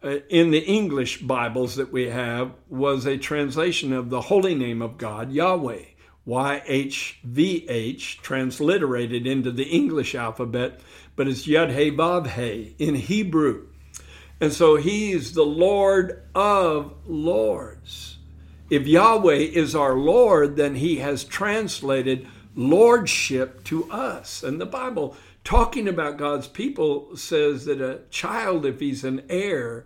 Uh, 0.08 0.20
in 0.30 0.52
the 0.52 0.64
English 0.64 1.20
Bibles 1.20 1.76
that 1.76 1.92
we 1.92 2.08
have 2.08 2.54
was 2.70 3.06
a 3.06 3.18
translation 3.18 3.92
of 3.92 4.10
the 4.10 4.22
holy 4.22 4.56
name 4.56 4.82
of 4.82 4.98
God, 4.98 5.34
Yahweh, 5.34 5.84
YHVH, 6.26 8.22
transliterated 8.22 9.28
into 9.28 9.52
the 9.52 9.66
English 9.66 10.16
alphabet, 10.16 10.80
but 11.18 11.28
it's 11.28 11.46
Yud 11.46 11.76
He 11.76 11.92
Vav 11.92 12.28
He 12.28 12.74
in 12.80 12.96
Hebrew. 12.96 13.68
And 14.40 14.54
so 14.54 14.78
he's 14.78 15.34
the 15.34 15.44
Lord 15.44 16.24
of 16.34 16.94
Lords. 17.06 18.18
If 18.70 18.88
Yahweh 18.88 19.34
is 19.34 19.76
our 19.76 19.96
Lord, 19.96 20.56
then 20.56 20.76
he 20.76 21.00
has 21.00 21.26
translated 21.26 22.26
lordship 22.56 23.66
to 23.66 23.92
us. 23.92 24.42
And 24.42 24.62
the 24.62 24.66
Bible 24.66 25.18
talking 25.44 25.90
about 25.90 26.16
God's 26.16 26.48
people 26.48 27.18
says 27.18 27.66
that 27.66 27.82
a 27.82 28.04
child, 28.10 28.66
if 28.66 28.80
he's 28.80 29.04
an 29.04 29.24
heir, 29.30 29.86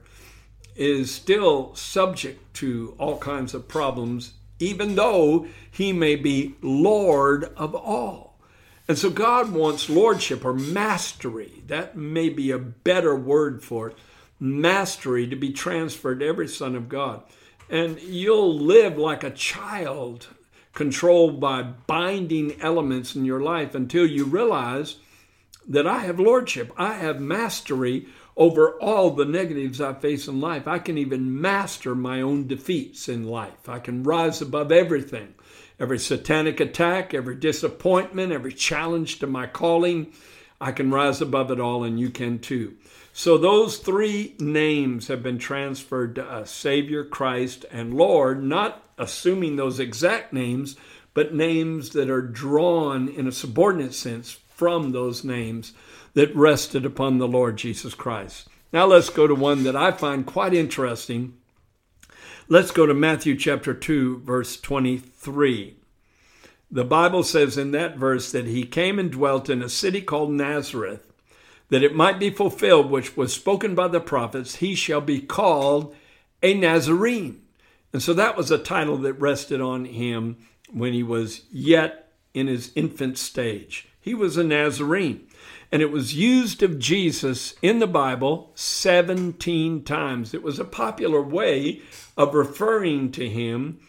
is 0.81 1.13
still 1.13 1.75
subject 1.75 2.55
to 2.55 2.95
all 2.97 3.19
kinds 3.19 3.53
of 3.53 3.67
problems, 3.67 4.33
even 4.57 4.95
though 4.95 5.45
he 5.69 5.93
may 5.93 6.15
be 6.15 6.55
Lord 6.63 7.43
of 7.55 7.75
all. 7.75 8.39
And 8.87 8.97
so 8.97 9.11
God 9.11 9.51
wants 9.51 9.91
lordship 9.91 10.43
or 10.43 10.55
mastery. 10.55 11.61
That 11.67 11.95
may 11.95 12.29
be 12.29 12.49
a 12.49 12.57
better 12.57 13.15
word 13.15 13.63
for 13.63 13.89
it. 13.89 13.97
Mastery 14.39 15.27
to 15.27 15.35
be 15.35 15.51
transferred 15.51 16.21
to 16.21 16.25
every 16.25 16.47
son 16.47 16.75
of 16.75 16.89
God. 16.89 17.21
And 17.69 18.01
you'll 18.01 18.57
live 18.57 18.97
like 18.97 19.23
a 19.23 19.29
child, 19.29 20.29
controlled 20.73 21.39
by 21.39 21.61
binding 21.61 22.59
elements 22.59 23.15
in 23.15 23.23
your 23.23 23.39
life 23.39 23.75
until 23.75 24.07
you 24.07 24.25
realize 24.25 24.95
that 25.67 25.85
I 25.85 25.99
have 25.99 26.19
lordship, 26.19 26.73
I 26.75 26.95
have 26.95 27.21
mastery 27.21 28.07
over 28.37 28.79
all 28.79 29.11
the 29.11 29.25
negatives 29.25 29.81
I 29.81 29.93
face 29.93 30.27
in 30.27 30.39
life. 30.39 30.67
I 30.67 30.79
can 30.79 30.97
even 30.97 31.41
master 31.41 31.95
my 31.95 32.21
own 32.21 32.47
defeats 32.47 33.09
in 33.09 33.27
life. 33.27 33.67
I 33.67 33.79
can 33.79 34.03
rise 34.03 34.41
above 34.41 34.71
everything 34.71 35.35
every 35.81 35.97
satanic 35.97 36.59
attack, 36.59 37.11
every 37.11 37.35
disappointment, 37.35 38.31
every 38.31 38.53
challenge 38.53 39.17
to 39.17 39.25
my 39.25 39.47
calling. 39.47 40.13
I 40.61 40.71
can 40.71 40.91
rise 40.91 41.21
above 41.21 41.49
it 41.49 41.59
all, 41.59 41.83
and 41.83 41.99
you 41.99 42.11
can 42.11 42.37
too. 42.37 42.75
So, 43.13 43.37
those 43.37 43.77
three 43.77 44.35
names 44.39 45.07
have 45.07 45.23
been 45.23 45.39
transferred 45.39 46.15
to 46.15 46.23
us 46.23 46.51
Savior, 46.51 47.03
Christ, 47.03 47.65
and 47.71 47.95
Lord, 47.95 48.43
not 48.43 48.83
assuming 48.97 49.55
those 49.55 49.79
exact 49.79 50.31
names, 50.31 50.77
but 51.15 51.33
names 51.33 51.89
that 51.89 52.09
are 52.11 52.21
drawn 52.21 53.09
in 53.09 53.27
a 53.27 53.31
subordinate 53.31 53.95
sense 53.95 54.39
from 54.55 54.91
those 54.91 55.23
names 55.23 55.73
that 56.13 56.35
rested 56.35 56.85
upon 56.85 57.17
the 57.17 57.27
Lord 57.27 57.57
Jesus 57.57 57.93
Christ. 57.93 58.47
Now 58.73 58.85
let's 58.85 59.09
go 59.09 59.27
to 59.27 59.35
one 59.35 59.63
that 59.63 59.75
I 59.75 59.91
find 59.91 60.25
quite 60.25 60.53
interesting. 60.53 61.33
Let's 62.47 62.71
go 62.71 62.85
to 62.85 62.93
Matthew 62.93 63.37
chapter 63.37 63.73
2, 63.73 64.19
verse 64.19 64.59
23. 64.59 65.75
The 66.69 66.83
Bible 66.85 67.23
says 67.23 67.57
in 67.57 67.71
that 67.71 67.97
verse 67.97 68.31
that 68.31 68.45
he 68.45 68.63
came 68.63 68.97
and 68.97 69.11
dwelt 69.11 69.49
in 69.49 69.61
a 69.61 69.69
city 69.69 70.01
called 70.01 70.31
Nazareth, 70.31 71.11
that 71.69 71.83
it 71.83 71.95
might 71.95 72.19
be 72.19 72.29
fulfilled 72.29 72.89
which 72.89 73.17
was 73.17 73.33
spoken 73.33 73.75
by 73.75 73.89
the 73.89 73.99
prophets, 73.99 74.55
he 74.55 74.75
shall 74.75 75.01
be 75.01 75.19
called 75.19 75.95
a 76.41 76.53
Nazarene. 76.53 77.41
And 77.93 78.01
so 78.01 78.13
that 78.13 78.37
was 78.37 78.51
a 78.51 78.57
title 78.57 78.97
that 78.97 79.13
rested 79.13 79.59
on 79.59 79.85
him 79.85 80.37
when 80.71 80.93
he 80.93 81.03
was 81.03 81.41
yet 81.51 82.13
in 82.33 82.47
his 82.47 82.71
infant 82.75 83.17
stage. 83.17 83.87
He 84.01 84.13
was 84.13 84.35
a 84.35 84.43
Nazarene. 84.43 85.27
And 85.71 85.81
it 85.81 85.91
was 85.91 86.15
used 86.15 86.63
of 86.63 86.79
Jesus 86.79 87.53
in 87.61 87.79
the 87.79 87.87
Bible 87.87 88.51
17 88.55 89.83
times. 89.83 90.33
It 90.33 90.43
was 90.43 90.59
a 90.59 90.65
popular 90.65 91.21
way 91.21 91.81
of 92.17 92.33
referring 92.33 93.11
to 93.13 93.29
him. 93.29 93.79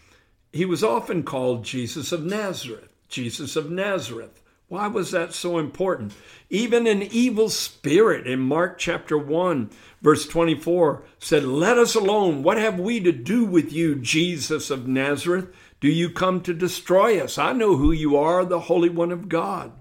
He 0.53 0.65
was 0.65 0.85
often 0.85 1.25
called 1.25 1.65
Jesus 1.65 2.13
of 2.13 2.23
Nazareth. 2.23 2.93
Jesus 3.09 3.57
of 3.57 3.71
Nazareth. 3.71 4.43
Why 4.69 4.87
was 4.87 5.11
that 5.11 5.35
so 5.35 5.59
important? 5.59 6.15
Even 6.49 6.87
an 6.87 7.03
evil 7.03 7.51
spirit 7.51 8.27
in 8.27 8.39
Mark 8.41 8.79
chapter 8.79 9.19
1, 9.19 9.69
verse 10.01 10.27
24 10.27 11.03
said, 11.19 11.45
Let 11.45 11.77
us 11.77 11.95
alone. 11.95 12.43
What 12.43 12.57
have 12.57 12.79
we 12.79 13.01
to 13.01 13.13
do 13.13 13.45
with 13.45 13.71
you, 13.71 13.97
Jesus 13.97 14.71
of 14.71 14.87
Nazareth? 14.87 15.55
Do 15.81 15.89
you 15.89 16.09
come 16.09 16.41
to 16.43 16.55
destroy 16.55 17.21
us? 17.21 17.37
I 17.37 17.53
know 17.53 17.77
who 17.77 17.93
you 17.93 18.17
are, 18.17 18.47
the 18.47 18.61
Holy 18.61 18.89
One 18.89 19.13
of 19.13 19.29
God. 19.29 19.73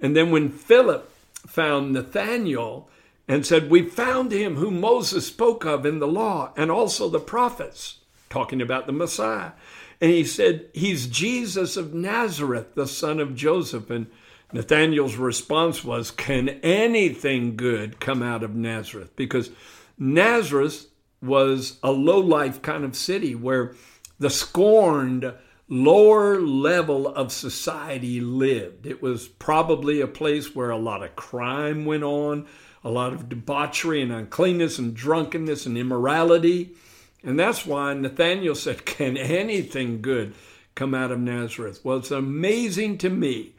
And 0.00 0.16
then 0.16 0.30
when 0.30 0.50
Philip 0.50 1.12
found 1.46 1.92
Nathanael 1.92 2.88
and 3.26 3.44
said, 3.44 3.70
We 3.70 3.82
found 3.82 4.32
him 4.32 4.56
whom 4.56 4.80
Moses 4.80 5.26
spoke 5.26 5.64
of 5.64 5.84
in 5.84 5.98
the 5.98 6.08
law 6.08 6.52
and 6.56 6.70
also 6.70 7.08
the 7.08 7.20
prophets, 7.20 7.98
talking 8.30 8.62
about 8.62 8.86
the 8.86 8.92
Messiah. 8.92 9.52
And 10.00 10.10
he 10.10 10.24
said, 10.24 10.66
He's 10.72 11.06
Jesus 11.06 11.76
of 11.76 11.94
Nazareth, 11.94 12.74
the 12.74 12.86
son 12.86 13.20
of 13.20 13.34
Joseph. 13.34 13.90
And 13.90 14.06
Nathanael's 14.52 15.16
response 15.16 15.84
was, 15.84 16.10
Can 16.10 16.48
anything 16.62 17.56
good 17.56 18.00
come 18.00 18.22
out 18.22 18.42
of 18.42 18.54
Nazareth? 18.54 19.14
Because 19.16 19.50
Nazareth 19.98 20.86
was 21.20 21.78
a 21.82 21.90
low 21.90 22.20
life 22.20 22.62
kind 22.62 22.84
of 22.84 22.96
city 22.96 23.34
where 23.34 23.74
the 24.18 24.30
scorned 24.30 25.32
lower 25.68 26.40
level 26.40 27.06
of 27.06 27.30
society 27.30 28.20
lived. 28.20 28.86
It 28.86 29.02
was 29.02 29.28
probably 29.28 30.00
a 30.00 30.06
place 30.06 30.54
where 30.54 30.70
a 30.70 30.78
lot 30.78 31.02
of 31.02 31.16
crime 31.16 31.84
went 31.84 32.04
on, 32.04 32.46
a 32.82 32.90
lot 32.90 33.12
of 33.12 33.28
debauchery 33.28 34.00
and 34.00 34.12
uncleanness 34.12 34.78
and 34.78 34.94
drunkenness 34.94 35.66
and 35.66 35.76
immorality. 35.76 36.74
And 37.22 37.38
that's 37.38 37.66
why 37.66 37.92
Nathanael 37.94 38.54
said, 38.54 38.86
Can 38.86 39.16
anything 39.16 40.00
good 40.00 40.34
come 40.74 40.94
out 40.94 41.10
of 41.10 41.18
Nazareth? 41.18 41.80
Well, 41.84 41.98
it's 41.98 42.10
amazing 42.10 42.98
to 42.98 43.10
me 43.10 43.54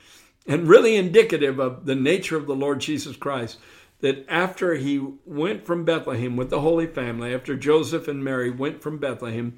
and 0.47 0.67
really 0.67 0.95
indicative 0.95 1.59
of 1.59 1.85
the 1.85 1.95
nature 1.95 2.37
of 2.37 2.47
the 2.47 2.55
Lord 2.55 2.79
Jesus 2.79 3.15
Christ 3.15 3.59
that 3.99 4.25
after 4.29 4.75
he 4.75 5.05
went 5.25 5.65
from 5.65 5.83
Bethlehem 5.83 6.37
with 6.37 6.49
the 6.49 6.61
Holy 6.61 6.87
Family, 6.87 7.35
after 7.35 7.55
Joseph 7.55 8.07
and 8.07 8.23
Mary 8.23 8.49
went 8.49 8.81
from 8.81 8.97
Bethlehem, 8.97 9.57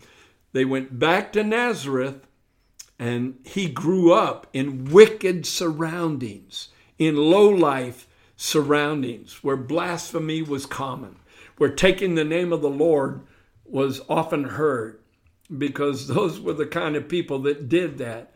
they 0.52 0.66
went 0.66 0.98
back 0.98 1.32
to 1.34 1.44
Nazareth 1.44 2.26
and 3.02 3.40
he 3.44 3.68
grew 3.68 4.14
up 4.14 4.46
in 4.54 4.86
wicked 4.86 5.44
surroundings, 5.48 6.68
in 7.00 7.16
low 7.16 7.50
life 7.50 8.08
surroundings 8.36 9.44
where 9.44 9.58
blasphemy 9.58 10.44
was 10.44 10.68
common, 10.68 11.16
where 11.58 11.72
taking 11.72 12.14
the 12.14 12.24
name 12.24 12.54
of 12.54 12.62
the 12.62 12.70
Lord 12.70 13.22
was 13.66 14.02
often 14.08 14.44
heard, 14.44 15.00
because 15.58 16.08
those 16.08 16.40
were 16.40 16.54
the 16.54 16.68
kind 16.68 16.96
of 16.96 17.10
people 17.10 17.40
that 17.40 17.68
did 17.68 17.98
that. 17.98 18.34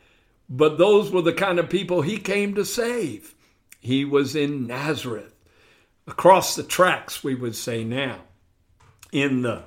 But 0.49 0.79
those 0.79 1.11
were 1.11 1.21
the 1.21 1.31
kind 1.31 1.59
of 1.59 1.69
people 1.69 2.01
he 2.01 2.17
came 2.17 2.55
to 2.55 2.65
save. 2.65 3.35
He 3.79 4.03
was 4.03 4.35
in 4.35 4.65
Nazareth, 4.65 5.35
across 6.07 6.55
the 6.55 6.63
tracks, 6.63 7.23
we 7.23 7.35
would 7.35 7.55
say 7.55 7.83
now, 7.83 8.21
in 9.11 9.43
the 9.43 9.61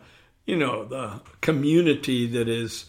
you 0.44 0.56
know, 0.56 0.84
the 0.86 1.20
community 1.40 2.26
that 2.26 2.48
is 2.48 2.86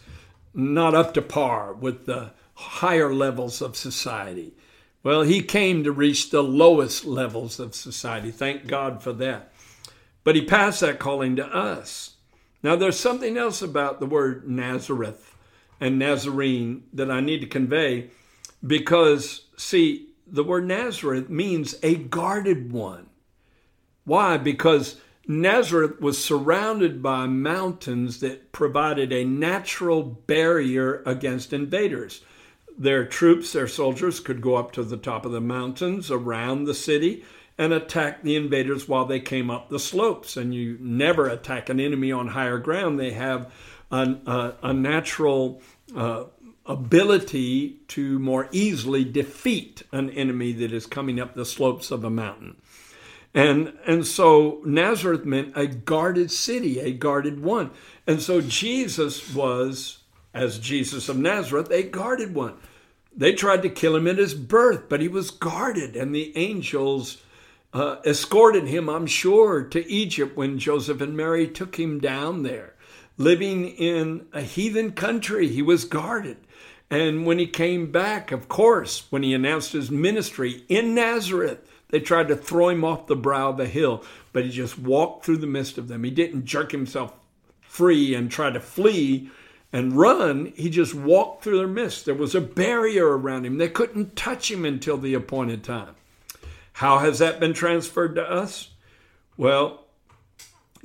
not 0.54 0.96
up 0.96 1.14
to 1.14 1.22
par 1.22 1.74
with 1.74 2.06
the 2.06 2.32
higher 2.54 3.14
levels 3.14 3.62
of 3.62 3.78
society. 3.78 4.54
Well, 5.04 5.22
he 5.22 5.42
came 5.42 5.84
to 5.84 5.92
reach 5.92 6.30
the 6.30 6.44
lowest 6.44 7.06
levels 7.06 7.60
of 7.60 7.74
society. 7.74 8.32
Thank 8.32 8.68
God 8.68 9.02
for 9.02 9.14
that. 9.14 9.54
But 10.24 10.36
he 10.36 10.44
passed 10.44 10.82
that 10.82 11.00
calling 11.00 11.38
to 11.38 11.46
us. 11.46 12.16
Now, 12.62 12.76
there's 12.76 13.00
something 13.00 13.38
else 13.38 13.62
about 13.62 14.00
the 14.00 14.06
word 14.06 14.50
Nazareth 14.50 15.36
and 15.80 15.98
Nazarene 15.98 16.84
that 16.94 17.10
I 17.10 17.22
need 17.22 17.40
to 17.40 17.48
convey 17.48 18.10
because, 18.66 19.46
see, 19.56 20.10
the 20.28 20.44
word 20.44 20.68
Nazareth 20.68 21.30
means 21.30 21.76
a 21.82 21.96
guarded 21.96 22.72
one. 22.74 23.10
Why? 24.04 24.38
Because 24.38 25.00
Nazareth 25.32 26.02
was 26.02 26.24
surrounded 26.24 27.04
by 27.04 27.28
mountains 27.28 28.20
that 28.22 28.52
provided 28.52 29.14
a 29.14 29.24
natural 29.24 30.02
barrier 30.02 31.04
against 31.06 31.54
invaders. 31.54 32.22
Their 32.76 33.06
troops, 33.06 33.54
their 33.54 33.68
soldiers, 33.68 34.20
could 34.20 34.42
go 34.42 34.56
up 34.56 34.72
to 34.72 34.84
the 34.84 34.98
top 34.98 35.28
of 35.28 35.32
the 35.32 35.40
mountains 35.40 36.10
around 36.10 36.64
the 36.64 36.74
city 36.74 37.24
and 37.60 37.72
attack 37.72 38.24
the 38.24 38.36
invaders 38.36 38.88
while 38.88 39.06
they 39.06 39.20
came 39.20 39.52
up 39.52 39.70
the 39.70 39.78
slopes. 39.78 40.36
And 40.36 40.52
you 40.52 40.80
never 40.82 41.28
attack 41.28 41.70
an 41.70 41.80
enemy 41.80 42.12
on 42.12 42.30
higher 42.30 42.58
ground. 42.58 43.00
They 43.00 43.12
have 43.12 43.54
an, 43.92 44.22
a, 44.26 44.56
a, 44.64 44.74
natural 44.74 45.62
uh, 45.96 46.24
ability 46.66 47.82
to 47.90 48.18
more 48.18 48.50
easily 48.52 49.04
defeat 49.04 49.84
an 49.92 50.10
enemy 50.10 50.54
that 50.54 50.74
is 50.74 50.88
coming 50.88 51.20
up 51.20 51.36
the 51.36 51.46
slopes 51.46 51.92
of 51.92 52.04
a 52.04 52.10
mountain. 52.10 52.56
And, 53.34 53.74
and 53.86 54.06
so 54.06 54.62
Nazareth 54.66 55.26
meant 55.26 55.54
a 55.56 55.68
guarded 55.68 56.32
city, 56.32 56.80
a 56.80 56.92
guarded 56.92 57.42
one. 57.42 57.72
And 58.08 58.22
so 58.22 58.42
Jesus 58.42 59.34
was, 59.34 60.00
as 60.34 60.58
Jesus 60.58 61.10
of 61.10 61.18
Nazareth, 61.18 61.70
a 61.72 61.84
guarded 61.84 62.34
one. 62.34 62.56
They 63.16 63.34
tried 63.34 63.62
to 63.64 63.70
kill 63.70 63.96
him 63.96 64.08
at 64.08 64.18
his 64.18 64.34
birth, 64.34 64.90
but 64.90 65.02
he 65.02 65.08
was 65.08 65.32
guarded, 65.32 65.96
and 65.96 66.14
the 66.14 66.36
angels 66.38 67.22
uh, 67.74 67.98
escorted 68.06 68.68
him, 68.68 68.90
I'm 68.90 69.08
sure, 69.08 69.64
to 69.64 69.92
Egypt 69.92 70.38
when 70.38 70.58
Joseph 70.58 71.02
and 71.02 71.18
Mary 71.18 71.48
took 71.48 71.78
him 71.78 72.00
down 72.00 72.44
there. 72.44 72.76
Living 73.18 73.68
in 73.68 74.28
a 74.32 74.42
heathen 74.42 74.94
country, 74.94 75.48
he 75.48 75.62
was 75.62 75.86
guarded. 75.86 76.38
And 76.90 77.26
when 77.26 77.38
he 77.38 77.48
came 77.48 77.92
back, 77.92 78.32
of 78.32 78.48
course, 78.48 79.06
when 79.12 79.22
he 79.22 79.34
announced 79.34 79.74
his 79.74 79.92
ministry 79.92 80.64
in 80.70 80.96
Nazareth, 80.96 81.60
they 81.90 82.00
tried 82.00 82.28
to 82.28 82.36
throw 82.36 82.70
him 82.70 82.84
off 82.84 83.08
the 83.08 83.16
brow 83.16 83.50
of 83.50 83.60
a 83.60 83.66
hill, 83.66 84.04
but 84.32 84.44
he 84.44 84.52
just 84.52 84.78
walked 84.78 85.26
through 85.26 85.38
the 85.38 85.48
midst 85.48 85.78
of 85.78 85.88
them. 85.88 86.04
He 86.04 86.12
didn't 86.12 86.46
jerk 86.46 86.72
himself 86.72 87.14
free 87.62 88.14
and 88.14 88.32
try 88.32 88.52
to 88.52 88.60
flee 88.60 89.30
and 89.72 89.94
run. 89.94 90.54
He 90.56 90.70
just 90.70 90.94
walked 90.94 91.44
through 91.44 91.58
their 91.58 91.68
midst. 91.68 92.06
There 92.06 92.16
was 92.16 92.36
a 92.36 92.42
barrier 92.42 93.18
around 93.18 93.46
him. 93.46 93.58
They 93.58 93.70
couldn't 93.70 94.16
touch 94.16 94.52
him 94.52 94.66
until 94.66 94.98
the 94.98 95.14
appointed 95.14 95.64
time. 95.64 95.96
How 96.74 97.00
has 97.00 97.20
that 97.20 97.40
been 97.40 97.54
transferred 97.54 98.16
to 98.16 98.24
us? 98.24 98.70
Well, 99.36 99.86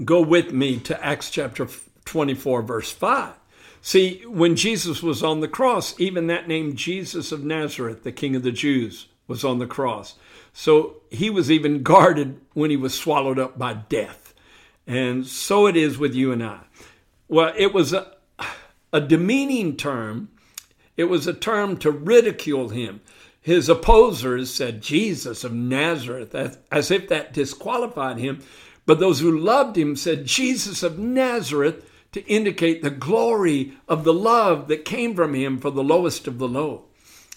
go 0.05 0.23
with 0.23 0.53
me 0.53 0.79
to 0.81 1.05
Acts 1.05 1.31
chapter 1.31 1.69
24, 2.05 2.63
verse 2.63 2.93
5. 2.93 3.35
See, 3.81 4.23
when 4.27 4.57
Jesus 4.57 5.03
was 5.03 5.23
on 5.23 5.41
the 5.41 5.49
cross, 5.49 5.99
even 6.01 6.27
that 6.29 6.49
name 6.49 6.75
Jesus 6.75 7.33
of 7.33 7.45
Nazareth, 7.45 8.03
the 8.03 8.13
King 8.13 8.35
of 8.35 8.43
the 8.43 8.51
Jews, 8.51 9.09
was 9.27 9.45
on 9.45 9.59
the 9.59 9.67
cross. 9.67 10.15
So 10.53 10.97
he 11.11 11.31
was 11.31 11.51
even 11.51 11.83
guarded 11.83 12.41
when 12.53 12.71
he 12.71 12.77
was 12.77 12.95
swallowed 12.95 13.39
up 13.39 13.59
by 13.59 13.75
death. 13.75 14.35
And 14.87 15.27
so 15.27 15.67
it 15.67 15.77
is 15.77 15.99
with 15.99 16.15
you 16.15 16.33
and 16.33 16.43
I. 16.43 16.61
Well, 17.29 17.53
it 17.57 17.73
was 17.73 17.93
a, 17.93 18.13
a 18.93 19.01
demeaning 19.01 19.77
term, 19.77 20.29
it 20.97 21.05
was 21.05 21.27
a 21.27 21.33
term 21.33 21.79
to 21.79 21.91
ridicule 21.91 22.69
him. 22.69 23.01
His 23.41 23.69
opposers 23.69 24.53
said, 24.53 24.81
Jesus 24.81 25.45
of 25.45 25.53
Nazareth, 25.53 26.35
as, 26.35 26.59
as 26.71 26.91
if 26.91 27.09
that 27.09 27.35
disqualified 27.35 28.19
him. 28.19 28.43
But 28.87 29.01
those 29.01 29.21
who 29.21 29.39
loved 29.39 29.77
him 29.77 29.97
said, 29.97 30.27
Jesus 30.27 30.83
of 30.83 30.99
Nazareth, 30.99 31.91
to 32.13 32.25
indicate 32.27 32.83
the 32.83 32.91
glory 32.91 33.73
of 33.89 34.05
the 34.05 34.15
love 34.15 34.69
that 34.69 34.85
came 34.85 35.15
from 35.15 35.35
him 35.35 35.59
for 35.59 35.71
the 35.71 35.83
lowest 35.83 36.29
of 36.29 36.39
the 36.39 36.49
low. 36.49 36.85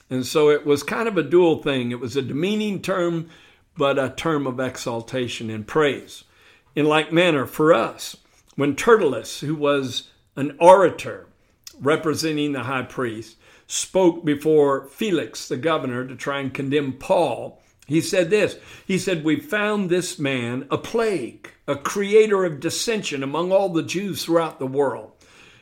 And 0.10 0.26
so 0.26 0.50
it 0.50 0.66
was 0.66 0.84
kind 0.84 1.08
of 1.08 1.18
a 1.18 1.24
dual 1.24 1.62
thing. 1.62 1.92
It 1.92 2.00
was 2.00 2.16
a 2.16 2.22
demeaning 2.22 2.82
term, 2.82 3.30
but 3.76 4.00
a 4.00 4.10
term 4.10 4.48
of 4.48 4.60
exaltation 4.60 5.50
and 5.50 5.68
praise. 5.68 6.24
In 6.76 6.86
like 6.86 7.12
manner, 7.12 7.46
for 7.46 7.74
us, 7.74 8.18
when 8.56 8.76
Tertullus, 8.76 9.42
who 9.42 9.56
was 9.56 10.10
an 10.36 10.56
orator 10.60 11.28
representing 11.80 12.54
the 12.54 12.64
high 12.64 12.84
priest, 12.84 13.38
spoke 13.68 14.24
before 14.24 14.88
Felix, 14.88 15.48
the 15.48 15.58
governor, 15.58 16.06
to 16.08 16.16
try 16.16 16.40
and 16.40 16.54
condemn 16.54 16.94
Paul, 16.94 17.62
he 17.88 18.02
said 18.02 18.30
this 18.30 18.58
He 18.86 18.98
said, 18.98 19.24
We 19.24 19.40
found 19.40 19.90
this 19.90 20.20
man 20.20 20.68
a 20.70 20.78
plague, 20.78 21.52
a 21.68 21.76
creator 21.76 22.46
of 22.46 22.60
dissension 22.60 23.24
among 23.24 23.52
all 23.52 23.70
the 23.70 23.84
Jews 23.84 24.26
throughout 24.26 24.60
the 24.60 24.68
world, 24.68 25.12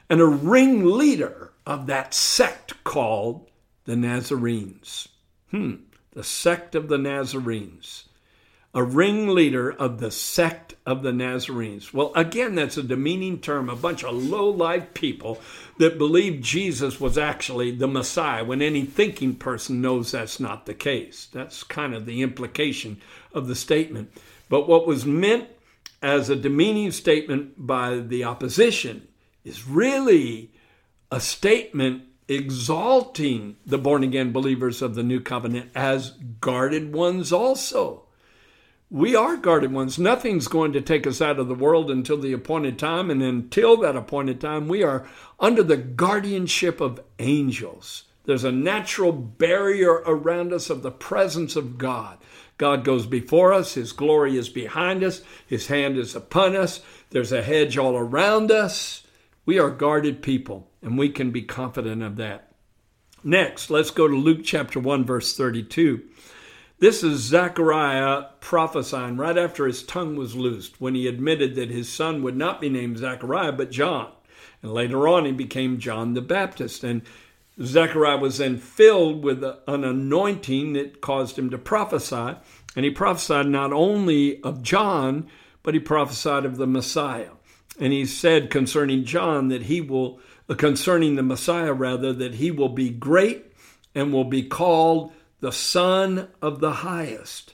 and 0.10 0.20
a 0.22 0.26
ringleader 0.26 1.52
of 1.66 1.88
that 1.88 2.14
sect 2.14 2.84
called 2.84 3.50
the 3.86 3.96
Nazarenes. 3.96 5.08
Hmm, 5.52 5.76
the 6.12 6.24
sect 6.24 6.76
of 6.76 6.88
the 6.88 6.98
Nazarenes. 6.98 8.06
a 8.76 8.84
ringleader 8.84 9.72
of 9.72 10.00
the 10.02 10.12
sect 10.12 10.76
of 10.86 11.02
the 11.02 11.14
Nazarenes. 11.14 11.94
Well, 11.94 12.12
again, 12.14 12.56
that's 12.56 12.76
a 12.76 12.84
demeaning 12.84 13.40
term, 13.40 13.70
a 13.70 13.76
bunch 13.76 14.04
of 14.04 14.14
low 14.14 14.50
life 14.50 14.94
people 14.94 15.40
that 15.80 15.98
believe 15.98 16.42
Jesus 16.42 17.00
was 17.00 17.18
actually 17.18 17.72
the 17.72 17.88
Messiah 17.88 18.44
when 18.44 18.62
any 18.62 18.84
thinking 18.84 19.36
person 19.36 19.82
knows 19.82 20.12
that's 20.12 20.42
not 20.42 20.66
the 20.66 20.74
case. 20.74 21.30
That's 21.32 21.64
kind 21.64 21.94
of 21.96 22.06
the 22.06 22.22
implication 22.22 23.00
of 23.34 23.48
the 23.48 23.56
statement. 23.56 24.12
But 24.50 24.68
what 24.68 24.86
was 24.86 25.06
meant 25.06 25.48
as 26.02 26.30
a 26.30 26.36
demeaning 26.36 26.92
statement 26.92 27.54
by 27.58 28.00
the 28.00 28.26
opposition 28.26 29.08
is 29.46 29.66
really 29.66 30.52
a 31.10 31.22
statement 31.22 32.04
exalting 32.28 33.56
the 33.66 33.78
born 33.78 34.04
again 34.04 34.32
believers 34.32 34.82
of 34.82 34.96
the 34.96 35.04
new 35.04 35.20
covenant 35.20 35.70
as 35.76 36.12
guarded 36.40 36.94
ones 36.94 37.32
also 37.32 38.06
we 38.90 39.16
are 39.16 39.36
guarded 39.36 39.74
ones. 39.74 39.98
Nothing's 39.98 40.48
going 40.48 40.72
to 40.74 40.82
take 40.82 41.08
us 41.08 41.22
out 41.22 41.40
of 41.40 41.48
the 41.48 41.56
world 41.56 41.90
until 41.90 42.18
the 42.18 42.34
appointed 42.34 42.78
time. 42.78 43.10
And 43.10 43.22
until 43.22 43.78
that 43.78 43.96
appointed 43.96 44.40
time, 44.40 44.68
we 44.68 44.84
are 44.84 45.06
under 45.40 45.64
the 45.64 45.78
guardianship 45.78 46.80
of 46.80 47.02
angels. 47.20 48.04
There's 48.26 48.44
a 48.44 48.52
natural 48.52 49.12
barrier 49.12 49.94
around 50.06 50.54
us 50.54 50.70
of 50.70 50.82
the 50.82 50.92
presence 50.92 51.56
of 51.56 51.78
God. 51.78 52.18
God 52.58 52.86
goes 52.86 53.06
before 53.06 53.52
us, 53.52 53.74
His 53.74 53.92
glory 53.92 54.38
is 54.38 54.48
behind 54.48 55.04
us, 55.04 55.22
His 55.46 55.68
hand 55.68 55.98
is 55.98 56.16
upon 56.16 56.56
us, 56.56 56.80
there's 57.10 57.34
a 57.34 57.44
hedge 57.44 57.78
all 57.78 57.98
around 57.98 58.50
us. 58.50 59.05
We 59.46 59.60
are 59.60 59.70
guarded 59.70 60.24
people, 60.24 60.72
and 60.82 60.98
we 60.98 61.10
can 61.10 61.30
be 61.30 61.44
confident 61.44 62.02
of 62.02 62.16
that. 62.16 62.52
Next, 63.24 63.70
let's 63.70 63.92
go 63.92 64.08
to 64.08 64.16
Luke 64.16 64.42
chapter 64.44 64.80
1, 64.80 65.06
verse 65.06 65.38
32. 65.38 66.02
This 66.80 67.04
is 67.04 67.22
Zechariah 67.22 68.26
prophesying 68.40 69.18
right 69.18 69.38
after 69.38 69.66
his 69.66 69.84
tongue 69.84 70.16
was 70.16 70.36
loosed 70.36 70.82
when 70.82 70.94
he 70.94 71.08
admitted 71.08 71.56
that 71.56 71.70
his 71.70 71.88
son 71.88 72.24
would 72.24 72.36
not 72.36 72.60
be 72.60 72.70
named 72.70 72.98
Zechariah 72.98 73.52
but 73.52 73.72
John. 73.72 74.12
And 74.62 74.74
later 74.74 75.08
on, 75.08 75.26
he 75.26 75.32
became 75.32 75.80
John 75.80 76.16
the 76.16 76.22
Baptist. 76.22 76.84
And 76.84 77.04
Zechariah 77.62 78.18
was 78.18 78.40
then 78.40 78.58
filled 78.58 79.24
with 79.24 79.44
an 79.44 79.84
anointing 79.84 80.74
that 80.74 81.02
caused 81.02 81.38
him 81.38 81.50
to 81.52 81.58
prophesy. 81.58 82.36
And 82.76 82.84
he 82.84 82.90
prophesied 82.90 83.48
not 83.48 83.72
only 83.72 84.42
of 84.44 84.64
John, 84.64 85.28
but 85.64 85.76
he 85.76 85.80
prophesied 85.80 86.46
of 86.46 86.58
the 86.58 86.68
Messiah. 86.68 87.35
And 87.80 87.92
he 87.92 88.06
said 88.06 88.50
concerning 88.50 89.04
John 89.04 89.50
that 89.50 89.64
he 89.64 89.82
will, 89.82 90.20
uh, 90.50 90.56
concerning 90.56 91.16
the 91.16 91.24
Messiah 91.24 91.74
rather, 91.74 92.14
that 92.14 92.36
he 92.36 92.52
will 92.52 92.70
be 92.70 92.90
great 92.90 93.52
and 93.94 94.12
will 94.12 94.26
be 94.26 94.44
called 94.44 95.12
the 95.40 95.52
Son 95.52 96.30
of 96.42 96.60
the 96.60 96.72
Highest. 96.72 97.54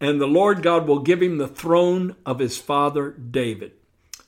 And 0.00 0.20
the 0.20 0.26
Lord 0.26 0.62
God 0.62 0.86
will 0.86 0.98
give 0.98 1.22
him 1.22 1.38
the 1.38 1.48
throne 1.48 2.16
of 2.26 2.38
his 2.38 2.58
father 2.58 3.10
David. 3.10 3.72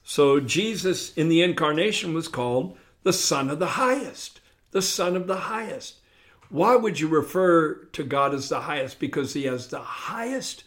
So 0.04 0.38
Jesus 0.38 1.12
in 1.14 1.28
the 1.28 1.42
incarnation 1.42 2.14
was 2.14 2.28
called 2.28 2.78
the 3.02 3.12
Son 3.12 3.50
of 3.50 3.58
the 3.58 3.66
Highest. 3.66 4.40
The 4.70 4.82
Son 4.82 5.16
of 5.16 5.26
the 5.26 5.36
Highest. 5.36 5.96
Why 6.48 6.76
would 6.76 7.00
you 7.00 7.08
refer 7.08 7.74
to 7.74 8.04
God 8.04 8.32
as 8.32 8.48
the 8.48 8.60
highest? 8.60 9.00
Because 9.00 9.32
he 9.32 9.44
has 9.44 9.68
the 9.68 9.80
highest, 9.80 10.64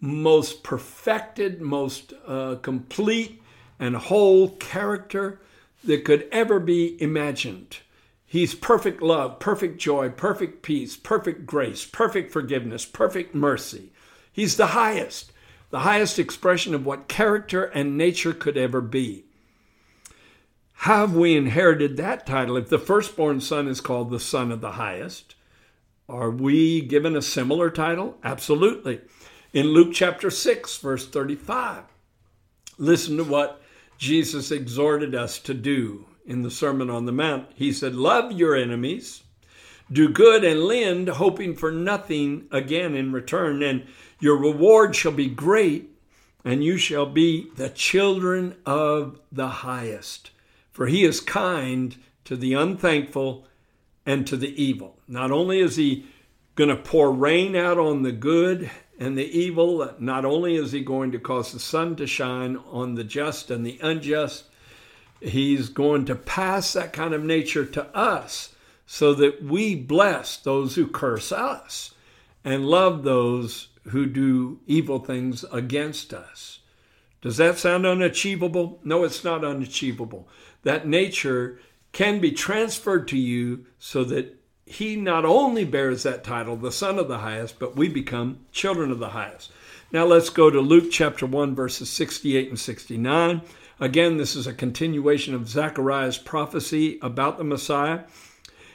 most 0.00 0.62
perfected, 0.62 1.60
most 1.60 2.12
uh, 2.26 2.56
complete, 2.62 3.42
and 3.78 3.96
whole 3.96 4.50
character 4.56 5.40
that 5.84 6.04
could 6.04 6.28
ever 6.32 6.58
be 6.58 7.00
imagined. 7.00 7.78
He's 8.26 8.54
perfect 8.54 9.00
love, 9.00 9.38
perfect 9.38 9.78
joy, 9.78 10.10
perfect 10.10 10.62
peace, 10.62 10.96
perfect 10.96 11.46
grace, 11.46 11.86
perfect 11.86 12.30
forgiveness, 12.30 12.84
perfect 12.84 13.34
mercy. 13.34 13.90
He's 14.30 14.56
the 14.56 14.68
highest, 14.68 15.32
the 15.70 15.80
highest 15.80 16.18
expression 16.18 16.74
of 16.74 16.84
what 16.84 17.08
character 17.08 17.64
and 17.64 17.96
nature 17.96 18.34
could 18.34 18.58
ever 18.58 18.80
be. 18.80 19.24
How 20.82 21.06
Have 21.06 21.16
we 21.16 21.36
inherited 21.36 21.96
that 21.96 22.26
title? 22.26 22.56
If 22.56 22.68
the 22.68 22.78
firstborn 22.78 23.40
son 23.40 23.66
is 23.66 23.80
called 23.80 24.10
the 24.10 24.20
Son 24.20 24.52
of 24.52 24.60
the 24.60 24.72
Highest, 24.72 25.34
are 26.08 26.30
we 26.30 26.80
given 26.80 27.16
a 27.16 27.22
similar 27.22 27.68
title? 27.68 28.16
Absolutely. 28.22 29.00
In 29.52 29.66
Luke 29.68 29.92
chapter 29.92 30.30
6, 30.30 30.78
verse 30.78 31.08
35, 31.08 31.84
listen 32.78 33.16
to 33.16 33.24
what 33.24 33.57
Jesus 33.98 34.52
exhorted 34.52 35.14
us 35.14 35.40
to 35.40 35.52
do 35.52 36.06
in 36.24 36.42
the 36.42 36.50
Sermon 36.50 36.88
on 36.88 37.04
the 37.04 37.12
Mount. 37.12 37.48
He 37.54 37.72
said, 37.72 37.96
Love 37.96 38.30
your 38.30 38.54
enemies, 38.54 39.24
do 39.90 40.08
good 40.08 40.44
and 40.44 40.60
lend, 40.60 41.08
hoping 41.08 41.56
for 41.56 41.72
nothing 41.72 42.46
again 42.52 42.94
in 42.94 43.12
return, 43.12 43.62
and 43.62 43.86
your 44.20 44.36
reward 44.36 44.94
shall 44.94 45.12
be 45.12 45.28
great, 45.28 45.90
and 46.44 46.62
you 46.62 46.78
shall 46.78 47.06
be 47.06 47.50
the 47.56 47.70
children 47.70 48.54
of 48.64 49.20
the 49.32 49.48
highest. 49.48 50.30
For 50.70 50.86
he 50.86 51.04
is 51.04 51.20
kind 51.20 51.96
to 52.24 52.36
the 52.36 52.54
unthankful 52.54 53.46
and 54.06 54.26
to 54.28 54.36
the 54.36 54.62
evil. 54.62 55.00
Not 55.08 55.32
only 55.32 55.58
is 55.58 55.74
he 55.74 56.06
going 56.54 56.70
to 56.70 56.76
pour 56.76 57.10
rain 57.10 57.56
out 57.56 57.78
on 57.78 58.02
the 58.02 58.12
good 58.12 58.70
and 58.98 59.16
the 59.16 59.38
evil, 59.38 59.94
not 59.98 60.24
only 60.24 60.56
is 60.56 60.72
he 60.72 60.80
going 60.80 61.12
to 61.12 61.18
cause 61.18 61.52
the 61.52 61.60
sun 61.60 61.96
to 61.96 62.06
shine 62.06 62.56
on 62.56 62.96
the 62.96 63.04
just 63.04 63.50
and 63.50 63.64
the 63.64 63.78
unjust, 63.80 64.44
He's 65.20 65.68
going 65.68 66.04
to 66.06 66.14
pass 66.14 66.72
that 66.74 66.92
kind 66.92 67.12
of 67.12 67.24
nature 67.24 67.64
to 67.64 67.86
us 67.96 68.54
so 68.86 69.14
that 69.14 69.42
we 69.42 69.74
bless 69.74 70.36
those 70.36 70.76
who 70.76 70.86
curse 70.86 71.32
us 71.32 71.94
and 72.44 72.66
love 72.66 73.02
those 73.02 73.68
who 73.88 74.06
do 74.06 74.60
evil 74.66 75.00
things 75.00 75.44
against 75.52 76.14
us. 76.14 76.60
Does 77.20 77.36
that 77.38 77.58
sound 77.58 77.84
unachievable? 77.84 78.80
No, 78.84 79.02
it's 79.02 79.24
not 79.24 79.44
unachievable. 79.44 80.28
That 80.62 80.86
nature 80.86 81.58
can 81.92 82.20
be 82.20 82.30
transferred 82.30 83.08
to 83.08 83.18
you 83.18 83.66
so 83.78 84.04
that 84.04 84.37
he 84.68 84.96
not 84.96 85.24
only 85.24 85.64
bears 85.64 86.02
that 86.02 86.24
title, 86.24 86.56
the 86.56 86.70
Son 86.70 86.98
of 86.98 87.08
the 87.08 87.18
Highest, 87.18 87.58
but 87.58 87.76
we 87.76 87.88
become 87.88 88.40
children 88.52 88.90
of 88.90 88.98
the 88.98 89.10
highest. 89.10 89.50
Now 89.90 90.04
let's 90.04 90.28
go 90.28 90.50
to 90.50 90.60
Luke 90.60 90.90
chapter 90.90 91.24
1, 91.24 91.54
verses 91.54 91.88
68 91.88 92.50
and 92.50 92.58
69. 92.58 93.40
Again, 93.80 94.18
this 94.18 94.36
is 94.36 94.46
a 94.46 94.52
continuation 94.52 95.34
of 95.34 95.48
Zechariah's 95.48 96.18
prophecy 96.18 96.98
about 97.00 97.38
the 97.38 97.44
Messiah. 97.44 98.00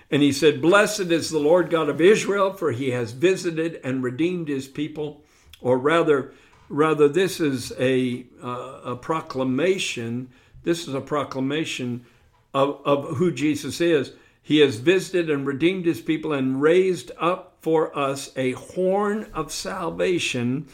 And 0.09 0.23
he 0.23 0.31
said, 0.31 0.61
Blessed 0.61 1.11
is 1.11 1.29
the 1.29 1.39
Lord 1.39 1.69
God 1.69 1.89
of 1.89 2.01
Israel, 2.01 2.53
for 2.53 2.71
he 2.71 2.89
has 2.91 3.11
visited 3.11 3.79
and 3.83 4.01
redeemed 4.01 4.47
his 4.47 4.67
people. 4.67 5.23
Or 5.61 5.77
rather, 5.77 6.33
rather 6.69 7.07
this 7.07 7.39
is 7.39 7.71
a, 7.79 8.25
uh, 8.43 8.79
a 8.83 8.95
proclamation. 8.95 10.29
This 10.63 10.87
is 10.87 10.95
a 10.95 11.01
proclamation 11.01 12.05
of, 12.53 12.81
of 12.85 13.17
who 13.17 13.31
Jesus 13.31 13.79
is. 13.79 14.13
He 14.43 14.59
has 14.59 14.75
visited 14.75 15.29
and 15.29 15.47
redeemed 15.47 15.85
his 15.85 16.01
people 16.01 16.33
and 16.33 16.61
raised 16.61 17.11
up 17.17 17.57
for 17.61 17.97
us 17.97 18.31
a 18.35 18.51
horn 18.51 19.31
of 19.33 19.53
salvation 19.53 20.67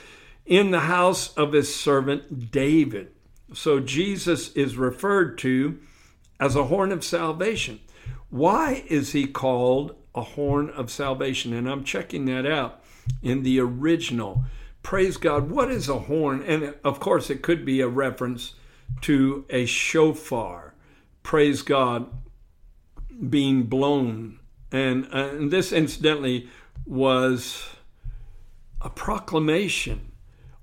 in 0.45 0.71
the 0.71 0.81
house 0.81 1.31
of 1.35 1.53
his 1.53 1.73
servant 1.73 2.51
David. 2.51 3.11
So 3.53 3.79
Jesus 3.79 4.51
is 4.53 4.75
referred 4.75 5.37
to 5.39 5.79
as 6.39 6.55
a 6.55 6.65
horn 6.65 6.91
of 6.91 7.03
salvation. 7.03 7.79
Why 8.31 8.83
is 8.87 9.11
he 9.11 9.27
called 9.27 9.95
a 10.15 10.21
horn 10.21 10.71
of 10.71 10.89
salvation? 10.89 11.53
And 11.53 11.69
I'm 11.69 11.83
checking 11.83 12.25
that 12.25 12.47
out 12.47 12.83
in 13.21 13.43
the 13.43 13.59
original. 13.59 14.45
Praise 14.81 15.17
God. 15.17 15.51
What 15.51 15.69
is 15.69 15.89
a 15.89 15.99
horn? 15.99 16.41
And 16.41 16.75
of 16.83 16.99
course, 16.99 17.29
it 17.29 17.43
could 17.43 17.65
be 17.65 17.81
a 17.81 17.87
reference 17.87 18.55
to 19.01 19.45
a 19.49 19.65
shofar. 19.65 20.73
Praise 21.21 21.61
God, 21.61 22.07
being 23.27 23.63
blown. 23.63 24.39
And, 24.71 25.05
uh, 25.13 25.29
and 25.31 25.51
this, 25.51 25.71
incidentally, 25.71 26.49
was 26.85 27.67
a 28.81 28.89
proclamation 28.89 30.11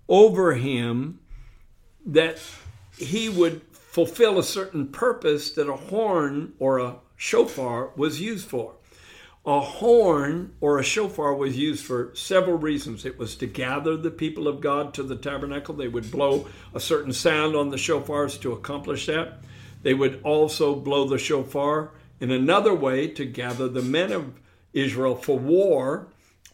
over 0.08 0.54
him 0.54 1.18
that 2.04 2.40
he 2.96 3.28
would 3.28 3.62
fulfill 3.72 4.38
a 4.38 4.42
certain 4.42 4.88
purpose 4.88 5.50
that 5.52 5.68
a 5.68 5.76
horn 5.76 6.52
or 6.58 6.78
a 6.78 6.96
shofar 7.16 7.90
was 7.96 8.20
used 8.20 8.48
for. 8.48 8.74
A 9.44 9.60
horn 9.60 10.54
or 10.60 10.78
a 10.78 10.82
shofar 10.82 11.34
was 11.34 11.56
used 11.56 11.84
for 11.84 12.10
several 12.14 12.58
reasons. 12.58 13.04
It 13.04 13.18
was 13.18 13.36
to 13.36 13.46
gather 13.46 13.96
the 13.96 14.10
people 14.10 14.48
of 14.48 14.60
God 14.60 14.92
to 14.94 15.02
the 15.02 15.16
tabernacle. 15.16 15.74
They 15.74 15.88
would 15.88 16.10
blow 16.10 16.48
a 16.74 16.80
certain 16.80 17.12
sound 17.12 17.54
on 17.54 17.70
the 17.70 17.76
shofars 17.76 18.40
to 18.40 18.52
accomplish 18.52 19.06
that. 19.06 19.38
They 19.82 19.94
would 19.94 20.20
also 20.24 20.74
blow 20.74 21.06
the 21.06 21.18
shofar 21.18 21.92
in 22.20 22.30
another 22.30 22.74
way 22.74 23.08
to 23.08 23.24
gather 23.24 23.68
the 23.68 23.82
men 23.82 24.12
of 24.12 24.40
Israel 24.72 25.16
for 25.16 25.38
war, 25.38 26.08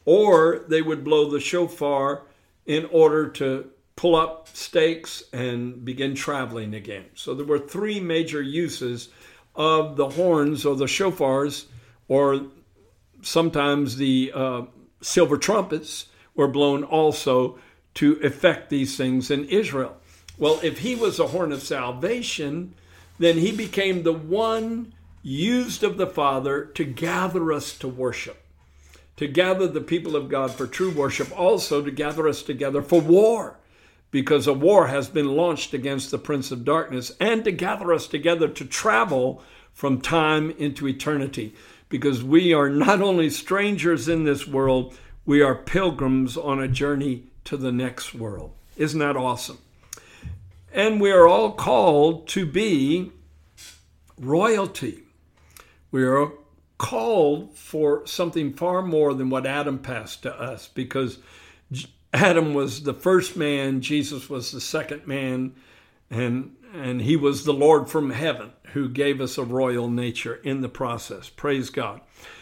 or 0.05 0.65
they 0.69 0.83
would 0.83 1.05
blow 1.05 1.31
the 1.31 1.41
shofar 1.41 2.23
in 2.67 2.87
order 2.87 3.29
to 3.29 3.71
pull 3.97 4.17
up 4.17 4.49
stakes 4.53 5.23
and 5.33 5.85
begin 5.85 6.15
traveling 6.15 6.75
again. 6.75 7.05
So 7.15 7.35
there 7.35 7.47
were 7.47 7.59
three 7.59 8.01
major 8.01 8.43
uses 8.43 9.09
of 9.55 9.97
the 9.97 10.09
horns 10.11 10.65
or 10.65 10.75
the 10.77 10.87
shofars, 10.87 11.67
or 12.09 12.47
sometimes 13.21 13.97
the 13.97 14.33
uh, 14.35 14.63
silver 15.01 15.37
trumpets 15.37 16.07
were 16.35 16.49
blown 16.49 16.85
also 16.85 17.59
to 17.95 18.19
effect 18.23 18.71
these 18.71 18.97
things 18.97 19.31
in 19.31 19.45
Israel. 19.45 19.97
Well, 20.39 20.59
if 20.63 20.79
he 20.79 20.95
was 20.95 21.21
a 21.21 21.27
horn 21.29 21.53
of 21.53 21.63
salvation, 21.63 22.75
then 23.19 23.37
he 23.39 23.53
became 23.53 24.03
the 24.03 24.13
one 24.13 24.95
used 25.23 25.85
of 25.85 25.97
the 25.97 26.07
Father 26.07 26.65
to 26.65 26.85
gather 26.85 27.53
us 27.53 27.77
to 27.79 27.89
worship, 27.89 28.43
to 29.17 29.29
gather 29.29 29.67
the 29.67 29.81
people 29.81 30.17
of 30.17 30.29
God 30.29 30.51
for 30.51 30.67
true 30.67 30.91
worship, 30.91 31.37
also 31.39 31.83
to 31.83 31.91
gather 31.91 32.27
us 32.27 32.43
together 32.43 32.83
for 32.83 33.01
war, 33.01 33.59
because 34.11 34.47
a 34.47 34.53
war 34.53 34.89
has 34.89 35.09
been 35.09 35.37
launched 35.37 35.73
against 35.73 36.11
the 36.11 36.19
Prince 36.19 36.51
of 36.51 36.65
Darkness, 36.65 37.13
and 37.21 37.45
to 37.45 37.53
gather 37.53 37.93
us 37.93 38.07
together 38.07 38.49
to 38.49 38.65
travel 38.65 39.43
from 39.73 40.01
time 40.01 40.51
into 40.53 40.87
eternity, 40.89 41.55
because 41.89 42.23
we 42.23 42.53
are 42.53 42.69
not 42.69 43.01
only 43.01 43.31
strangers 43.31 44.09
in 44.09 44.25
this 44.25 44.47
world, 44.47 44.97
we 45.25 45.41
are 45.41 45.55
pilgrims 45.55 46.37
on 46.37 46.61
a 46.61 46.69
journey 46.69 47.25
to 47.45 47.57
the 47.57 47.73
next 47.73 48.15
world. 48.15 48.53
Isn't 48.77 49.01
that 49.01 49.17
awesome? 49.17 49.59
And 50.73 51.01
we 51.01 51.11
are 51.13 51.29
all 51.29 51.53
called 51.53 52.29
to 52.29 52.47
be 52.47 53.13
royalty. 54.19 55.03
We 55.93 56.03
are 56.03 56.33
called 56.79 57.57
for 57.57 58.05
something 58.07 58.53
far 58.55 58.83
more 58.83 59.15
than 59.15 59.31
what 59.31 59.47
Adam 59.47 59.79
passed 59.79 60.25
to 60.25 60.35
us 60.35 60.67
because 60.67 61.19
Adam 62.13 62.55
was 62.55 62.83
the 62.83 62.95
first 62.95 63.37
man, 63.37 63.81
Jesus 63.81 64.29
was 64.29 64.51
the 64.51 64.61
second 64.61 65.07
man, 65.07 65.55
and 66.11 66.57
and 66.75 67.03
he 67.03 67.17
was 67.17 67.45
the 67.45 67.53
Lord 67.53 67.89
from 67.89 68.11
heaven 68.11 68.53
who 68.73 68.89
gave 68.89 69.21
us 69.21 69.37
a 69.37 69.45
royal 69.45 69.89
nature 69.89 70.37
in 70.37 70.63
the 70.63 70.69
process. 70.69 71.29
Praise 71.29 71.69
God. 71.69 72.01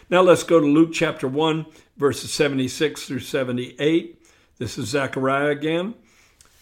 Now 0.09 0.23
let's 0.23 0.45
go 0.45 0.61
to 0.61 0.67
Luke 0.67 0.91
chapter 0.93 1.27
1, 1.27 1.67
verses 1.97 2.33
76 2.33 3.07
through 3.07 3.21
78. 3.21 4.25
This 4.59 4.79
is 4.79 4.89
Zechariah 4.89 5.49
again. 5.49 5.95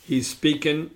He's 0.03 0.27
speaking 0.27 0.91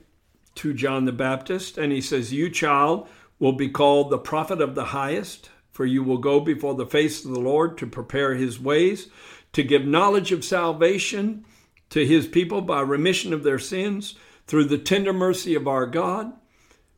to 0.54 0.72
John 0.72 1.04
the 1.04 1.12
Baptist, 1.12 1.76
and 1.76 1.92
he 1.92 2.00
says, 2.00 2.32
You, 2.32 2.48
child, 2.48 3.08
will 3.38 3.52
be 3.52 3.68
called 3.68 4.10
the 4.10 4.18
prophet 4.18 4.60
of 4.60 4.74
the 4.74 4.86
highest, 4.86 5.50
for 5.72 5.84
you 5.84 6.02
will 6.04 6.18
go 6.18 6.38
before 6.38 6.74
the 6.74 6.86
face 6.86 7.24
of 7.24 7.32
the 7.32 7.40
Lord 7.40 7.76
to 7.78 7.86
prepare 7.86 8.34
his 8.34 8.60
ways, 8.60 9.08
to 9.52 9.62
give 9.62 9.84
knowledge 9.84 10.30
of 10.30 10.44
salvation 10.44 11.44
to 11.90 12.06
his 12.06 12.26
people 12.26 12.60
by 12.60 12.80
remission 12.80 13.32
of 13.32 13.42
their 13.42 13.58
sins 13.58 14.14
through 14.46 14.64
the 14.64 14.78
tender 14.78 15.12
mercy 15.12 15.54
of 15.54 15.66
our 15.66 15.86
God, 15.86 16.32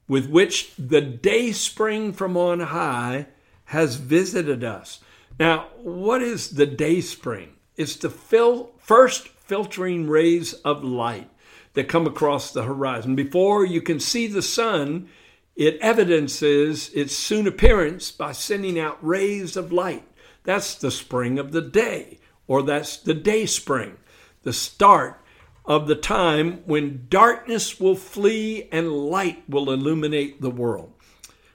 with 0.08 0.28
which 0.28 0.74
the 0.76 1.00
day 1.00 1.52
spring 1.52 2.12
from 2.12 2.37
on 2.37 2.60
high 2.60 3.26
has 3.66 3.96
visited 3.96 4.62
us. 4.62 5.00
Now, 5.38 5.68
what 5.78 6.22
is 6.22 6.50
the 6.50 6.66
day 6.66 7.00
spring? 7.00 7.54
It's 7.76 7.96
the 7.96 8.10
fil- 8.10 8.72
first 8.78 9.28
filtering 9.28 10.08
rays 10.08 10.52
of 10.52 10.84
light 10.84 11.30
that 11.74 11.88
come 11.88 12.06
across 12.06 12.52
the 12.52 12.62
horizon. 12.62 13.16
Before 13.16 13.64
you 13.64 13.82
can 13.82 13.98
see 13.98 14.26
the 14.26 14.42
sun, 14.42 15.08
it 15.56 15.78
evidences 15.80 16.90
its 16.90 17.16
soon 17.16 17.46
appearance 17.46 18.10
by 18.10 18.32
sending 18.32 18.78
out 18.78 19.04
rays 19.04 19.56
of 19.56 19.72
light. 19.72 20.06
That's 20.42 20.74
the 20.74 20.90
spring 20.90 21.38
of 21.38 21.52
the 21.52 21.62
day, 21.62 22.18
or 22.46 22.62
that's 22.62 22.96
the 22.96 23.14
day 23.14 23.46
spring, 23.46 23.96
the 24.42 24.52
start 24.52 25.20
of 25.64 25.86
the 25.86 25.94
time 25.94 26.62
when 26.66 27.06
darkness 27.08 27.80
will 27.80 27.96
flee 27.96 28.68
and 28.70 28.92
light 28.92 29.42
will 29.48 29.70
illuminate 29.70 30.40
the 30.40 30.50
world. 30.50 30.92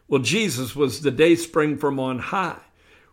Well, 0.08 0.22
Jesus 0.22 0.76
was 0.76 1.02
the 1.02 1.12
day 1.12 1.36
spring 1.36 1.78
from 1.78 2.00
on 2.00 2.18
high. 2.20 2.62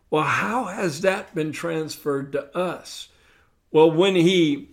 Well, 0.08 0.22
how 0.22 0.64
has 0.64 1.02
that 1.02 1.34
been 1.34 1.52
transferred 1.52 2.32
to 2.32 2.56
us? 2.56 3.08
Well, 3.70 3.90
when 3.90 4.14
he 4.14 4.70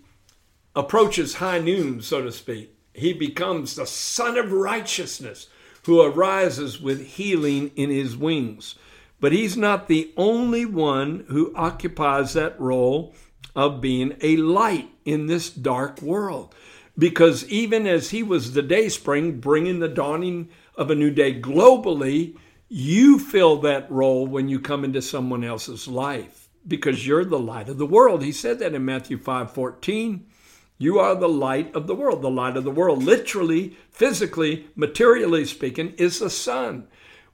approaches 0.76 1.36
high 1.36 1.60
noon, 1.60 2.02
so 2.02 2.22
to 2.22 2.32
speak, 2.32 2.78
he 2.94 3.12
becomes 3.12 3.76
the 3.76 3.86
Son 3.86 4.38
of 4.38 4.54
Righteousness 4.54 5.50
who 5.86 6.02
arises 6.02 6.82
with 6.82 7.06
healing 7.06 7.72
in 7.76 7.90
his 7.90 8.16
wings. 8.16 8.76
But 9.20 9.32
he's 9.32 9.56
not 9.56 9.88
the 9.88 10.12
only 10.18 10.66
one 10.66 11.26
who 11.30 11.54
occupies 11.56 12.34
that 12.34 12.60
role 12.60 13.14
of 13.56 13.82
being 13.82 14.16
a 14.22 14.38
light 14.38 14.90
in 15.06 15.28
this 15.28 15.50
dark 15.50 16.02
world. 16.02 16.54
Because 16.98 17.48
even 17.50 17.88
as 17.88 18.10
he 18.10 18.22
was 18.22 18.54
the 18.54 18.62
day 18.62 18.90
spring, 18.90 19.40
bringing 19.40 19.80
the 19.80 19.88
dawning 19.88 20.50
of 20.76 20.92
a 20.92 20.96
new 20.96 21.10
day 21.10 21.40
globally, 21.40 22.38
you 22.70 23.20
fill 23.20 23.58
that 23.62 23.90
role 23.92 24.28
when 24.28 24.48
you 24.50 24.60
come 24.60 24.84
into 24.84 25.02
someone 25.02 25.44
else's 25.44 25.88
life 25.88 26.50
because 26.68 27.06
you're 27.06 27.26
the 27.26 27.40
light 27.40 27.70
of 27.70 27.78
the 27.78 27.86
world. 27.86 28.24
He 28.24 28.32
said 28.32 28.60
that 28.60 28.74
in 28.74 28.86
Matthew 28.86 29.18
5 29.18 29.52
14. 29.52 30.26
You 30.84 31.00
are 31.00 31.16
the 31.16 31.30
light 31.30 31.74
of 31.74 31.88
the 31.88 31.96
world. 31.96 32.22
The 32.22 32.30
light 32.30 32.58
of 32.58 32.66
the 32.66 32.70
world, 32.70 33.02
literally, 33.02 33.78
physically, 33.90 34.68
materially 34.76 35.46
speaking, 35.46 35.94
is 35.98 36.20
the 36.20 36.30
sun. 36.30 36.90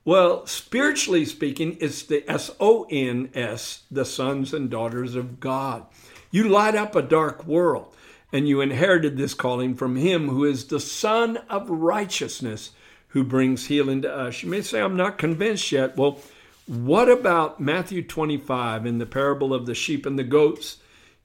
Well, 0.06 0.46
spiritually 0.46 1.26
speaking, 1.26 1.76
it's 1.82 2.04
the 2.04 2.24
S 2.30 2.52
O 2.60 2.86
N 2.92 3.32
S, 3.34 3.86
the 3.90 4.06
sons 4.06 4.54
and 4.54 4.70
daughters 4.70 5.16
of 5.16 5.40
God. 5.40 5.88
You 6.30 6.48
light 6.48 6.76
up 6.76 6.96
a 6.96 7.02
dark 7.02 7.48
world, 7.48 7.96
and 8.32 8.48
you 8.48 8.62
inherited 8.62 9.18
this 9.18 9.34
calling 9.34 9.74
from 9.74 9.96
Him 9.96 10.30
who 10.30 10.46
is 10.46 10.66
the 10.66 10.80
Son 10.80 11.38
of 11.50 11.72
righteousness, 11.72 12.70
who 13.10 13.24
brings 13.24 13.66
healing 13.66 14.04
to 14.04 14.16
us. 14.16 14.44
You 14.44 14.50
may 14.52 14.62
say, 14.62 14.80
I'm 14.80 14.96
not 14.96 15.18
convinced 15.18 15.72
yet. 15.72 15.98
Well, 15.98 16.20
what 16.68 17.10
about 17.10 17.60
Matthew 17.60 18.04
25 18.04 18.86
in 18.86 19.00
the 19.00 19.08
parable 19.08 19.56
of 19.56 19.66
the 19.66 19.74
sheep 19.74 20.06
and 20.06 20.20
the 20.20 20.24
goats? 20.24 20.78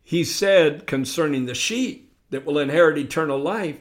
He 0.03 0.25
said 0.25 0.87
concerning 0.87 1.45
the 1.45 1.55
sheep 1.55 2.04
that 2.35 2.45
will 2.45 2.59
inherit 2.59 2.99
eternal 2.99 3.39
life 3.39 3.79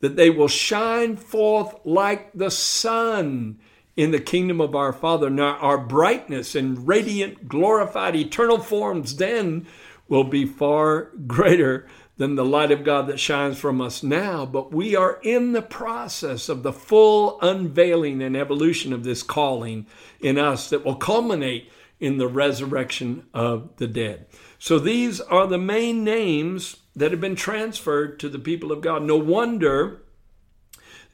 that 0.00 0.16
they 0.16 0.30
will 0.30 0.48
shine 0.48 1.16
forth 1.16 1.74
like 1.84 2.32
the 2.32 2.50
sun 2.50 3.58
in 3.96 4.10
the 4.10 4.20
kingdom 4.20 4.60
of 4.60 4.74
our 4.74 4.92
Father. 4.92 5.30
Now, 5.30 5.56
our 5.56 5.78
brightness 5.78 6.54
and 6.54 6.86
radiant, 6.86 7.48
glorified, 7.48 8.14
eternal 8.14 8.58
forms 8.58 9.16
then 9.16 9.66
will 10.08 10.24
be 10.24 10.44
far 10.44 11.10
greater 11.26 11.86
than 12.18 12.34
the 12.34 12.44
light 12.44 12.70
of 12.70 12.84
God 12.84 13.06
that 13.08 13.20
shines 13.20 13.58
from 13.58 13.80
us 13.80 14.02
now. 14.02 14.46
But 14.46 14.72
we 14.72 14.96
are 14.96 15.18
in 15.22 15.52
the 15.52 15.62
process 15.62 16.48
of 16.48 16.62
the 16.62 16.72
full 16.72 17.38
unveiling 17.42 18.22
and 18.22 18.36
evolution 18.36 18.92
of 18.92 19.04
this 19.04 19.22
calling 19.22 19.86
in 20.20 20.38
us 20.38 20.70
that 20.70 20.84
will 20.84 20.96
culminate 20.96 21.70
in 22.00 22.18
the 22.18 22.28
resurrection 22.28 23.26
of 23.34 23.76
the 23.76 23.86
dead. 23.86 24.26
So 24.58 24.78
these 24.78 25.20
are 25.20 25.46
the 25.46 25.58
main 25.58 26.04
names 26.04 26.76
that 26.96 27.10
have 27.10 27.20
been 27.20 27.36
transferred 27.36 28.18
to 28.18 28.28
the 28.28 28.38
people 28.38 28.72
of 28.72 28.80
God. 28.80 29.02
No 29.02 29.16
wonder 29.16 30.00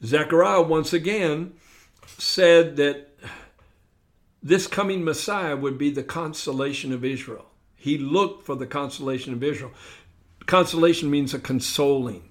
Zechariah 0.03 0.61
once 0.61 0.93
again 0.93 1.53
said 2.17 2.77
that 2.77 3.09
this 4.41 4.65
coming 4.67 5.03
Messiah 5.03 5.55
would 5.55 5.77
be 5.77 5.91
the 5.91 6.03
consolation 6.03 6.91
of 6.91 7.05
Israel. 7.05 7.45
He 7.75 7.97
looked 7.97 8.45
for 8.45 8.55
the 8.55 8.65
consolation 8.65 9.33
of 9.33 9.43
Israel. 9.43 9.71
Consolation 10.45 11.09
means 11.09 11.33
a 11.33 11.39
consoling, 11.39 12.29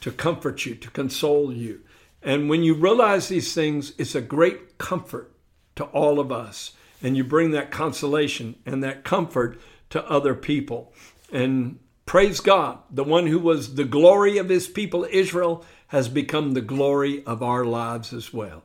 to 0.00 0.12
comfort 0.12 0.66
you, 0.66 0.74
to 0.76 0.90
console 0.90 1.52
you. 1.52 1.80
And 2.22 2.48
when 2.48 2.62
you 2.62 2.74
realize 2.74 3.28
these 3.28 3.54
things, 3.54 3.92
it's 3.98 4.14
a 4.14 4.20
great 4.20 4.78
comfort 4.78 5.32
to 5.76 5.84
all 5.84 6.18
of 6.20 6.30
us. 6.32 6.72
And 7.00 7.16
you 7.16 7.22
bring 7.22 7.52
that 7.52 7.70
consolation 7.70 8.56
and 8.66 8.82
that 8.82 9.04
comfort 9.04 9.60
to 9.90 10.04
other 10.08 10.34
people. 10.34 10.92
And 11.32 11.78
praise 12.08 12.40
God, 12.40 12.78
the 12.90 13.04
one 13.04 13.26
who 13.26 13.38
was 13.38 13.74
the 13.74 13.84
glory 13.84 14.38
of 14.38 14.48
his 14.48 14.66
people, 14.66 15.06
Israel, 15.10 15.62
has 15.88 16.08
become 16.08 16.52
the 16.52 16.62
glory 16.62 17.22
of 17.26 17.42
our 17.42 17.66
lives 17.66 18.14
as 18.14 18.32
well. 18.32 18.62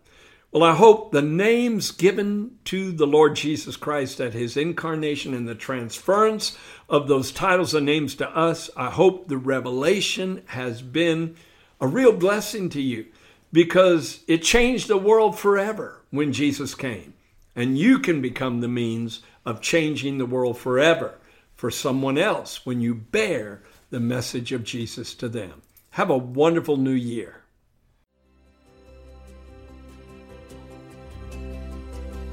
Well, 0.53 0.63
I 0.63 0.73
hope 0.75 1.11
the 1.11 1.21
names 1.21 1.91
given 1.91 2.57
to 2.65 2.93
the 2.93 3.05
Lord 3.05 3.35
Jesus 3.35 3.75
Christ 3.75 4.21
at 4.21 4.33
his 4.33 4.55
incarnation 4.55 5.33
and 5.33 5.45
the 5.45 5.55
transference 5.55 6.57
of 6.87 7.09
those 7.09 7.33
titles 7.33 7.73
and 7.73 7.85
names 7.85 8.15
to 8.15 8.29
us, 8.29 8.69
I 8.77 8.89
hope 8.89 9.27
the 9.27 9.37
revelation 9.37 10.43
has 10.45 10.81
been 10.81 11.35
a 11.81 11.87
real 11.87 12.13
blessing 12.13 12.69
to 12.69 12.81
you 12.81 13.07
because 13.51 14.21
it 14.25 14.43
changed 14.43 14.87
the 14.87 14.97
world 14.97 15.37
forever 15.37 16.01
when 16.11 16.31
Jesus 16.31 16.75
came. 16.75 17.13
And 17.57 17.77
you 17.77 17.99
can 17.99 18.21
become 18.21 18.61
the 18.61 18.69
means 18.69 19.19
of 19.45 19.59
changing 19.59 20.17
the 20.17 20.25
world 20.25 20.57
forever 20.57 21.15
for 21.55 21.71
someone 21.71 22.17
else 22.17 22.65
when 22.65 22.81
you 22.81 22.95
bear 22.95 23.63
the 23.89 23.99
message 23.99 24.51
of 24.51 24.63
Jesus 24.63 25.13
to 25.15 25.29
them. 25.29 25.61
Have 25.91 26.09
a 26.09 26.17
wonderful 26.17 26.77
new 26.77 26.91
year. 26.91 27.43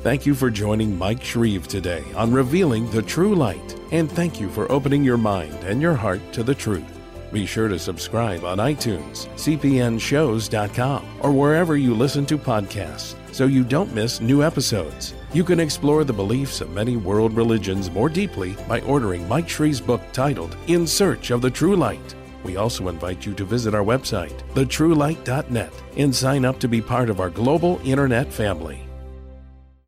Thank 0.03 0.25
you 0.25 0.35
for 0.35 0.49
joining 0.49 0.97
Mike 0.97 1.23
Shreve 1.23 1.69
today 1.69 2.03
on 2.17 2.33
Revealing 2.33 2.91
the 2.91 3.03
True 3.03 3.35
Light, 3.35 3.79
and 3.93 4.11
thank 4.11 4.41
you 4.41 4.49
for 4.49 4.71
opening 4.73 5.05
your 5.05 5.19
mind 5.19 5.53
and 5.65 5.83
your 5.83 5.95
heart 5.95 6.21
to 6.33 6.43
the 6.43 6.55
truth. 6.55 7.00
Be 7.33 7.47
sure 7.47 7.69
to 7.69 7.79
subscribe 7.79 8.45
on 8.45 8.59
iTunes, 8.59 9.29
cpnshows.com, 9.37 11.07
or 11.21 11.33
wherever 11.33 11.77
you 11.77 11.95
listen 11.95 12.27
to 12.27 12.37
podcasts 12.37 13.15
so 13.33 13.47
you 13.47 13.63
don't 13.63 13.95
miss 13.95 14.21
new 14.21 14.43
episodes. 14.43 15.15
You 15.33 15.45
can 15.45 15.61
explore 15.61 16.03
the 16.03 16.13
beliefs 16.13 16.61
of 16.61 16.71
many 16.71 16.97
world 16.97 17.35
religions 17.35 17.91
more 17.91 18.09
deeply 18.09 18.57
by 18.69 18.81
ordering 18.81 19.29
Mike 19.29 19.49
Shreve's 19.49 19.81
book 19.81 20.03
titled 20.13 20.57
In 20.67 20.87
Search 20.87 21.31
of 21.31 21.41
the 21.41 21.51
True 21.51 21.77
Light. 21.77 22.15
We 22.43 22.57
also 22.57 22.89
invite 22.89 23.25
you 23.25 23.35
to 23.35 23.45
visit 23.45 23.75
our 23.75 23.85
website, 23.85 24.37
thetruelight.net, 24.55 25.73
and 25.97 26.15
sign 26.15 26.45
up 26.45 26.59
to 26.61 26.69
be 26.69 26.81
part 26.81 27.11
of 27.11 27.21
our 27.21 27.31
global 27.31 27.81
internet 27.85 28.33
family. 28.33 28.90